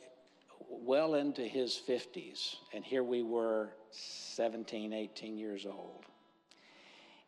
[0.69, 6.05] well into his 50s, and here we were 17, 18 years old.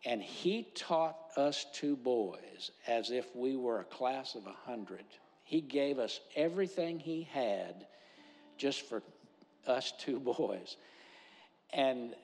[0.04, 5.04] And he taught us two boys as if we were a class of 100.
[5.44, 7.86] He gave us everything he had
[8.58, 9.02] just for
[9.66, 10.76] us two boys.
[11.72, 12.14] And,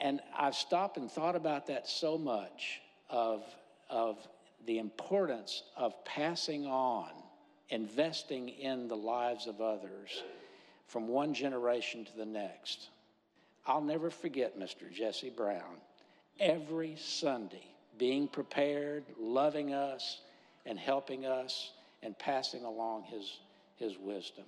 [0.00, 3.42] and I've stopped and thought about that so much of,
[3.88, 4.18] of
[4.66, 7.10] the importance of passing on
[7.70, 10.22] investing in the lives of others
[10.86, 12.88] from one generation to the next.
[13.66, 14.92] I'll never forget Mr.
[14.92, 15.78] Jesse Brown
[16.38, 17.66] every Sunday
[17.98, 20.20] being prepared, loving us,
[20.66, 23.38] and helping us and passing along his,
[23.76, 24.44] his wisdom.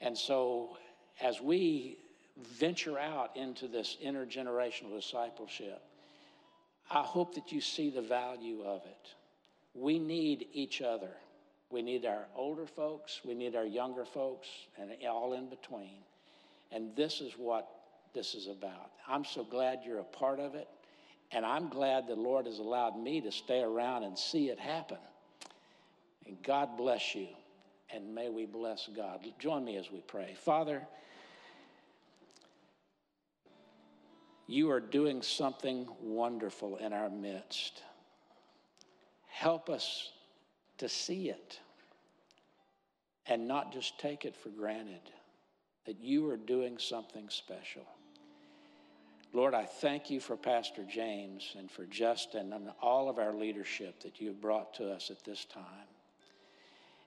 [0.00, 0.76] And so,
[1.20, 1.98] as we
[2.58, 5.82] venture out into this intergenerational discipleship,
[6.90, 9.08] I hope that you see the value of it.
[9.74, 11.10] We need each other.
[11.72, 14.46] We need our older folks, we need our younger folks,
[14.78, 16.04] and all in between.
[16.70, 17.66] And this is what
[18.14, 18.90] this is about.
[19.08, 20.68] I'm so glad you're a part of it,
[21.32, 24.98] and I'm glad the Lord has allowed me to stay around and see it happen.
[26.26, 27.28] And God bless you,
[27.90, 29.20] and may we bless God.
[29.38, 30.34] Join me as we pray.
[30.44, 30.82] Father,
[34.46, 37.82] you are doing something wonderful in our midst.
[39.26, 40.12] Help us
[40.82, 41.60] to see it.
[43.26, 45.00] and not just take it for granted
[45.86, 47.86] that you are doing something special.
[49.32, 54.00] Lord, I thank you for Pastor James and for Justin and all of our leadership
[54.02, 55.88] that you've brought to us at this time.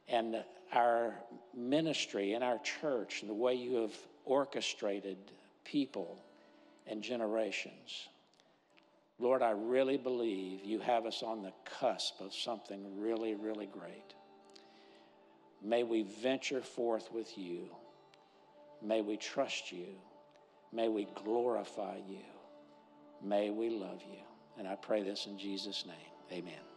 [0.07, 1.13] And our
[1.53, 5.17] ministry and our church and the way you have orchestrated
[5.65, 6.23] people
[6.87, 8.07] and generations.
[9.19, 14.13] Lord, I really believe you have us on the cusp of something really, really great.
[15.63, 17.69] May we venture forth with you.
[18.81, 19.87] May we trust you.
[20.73, 22.25] May we glorify you.
[23.23, 24.19] May we love you.
[24.57, 26.39] And I pray this in Jesus' name.
[26.39, 26.74] Amen.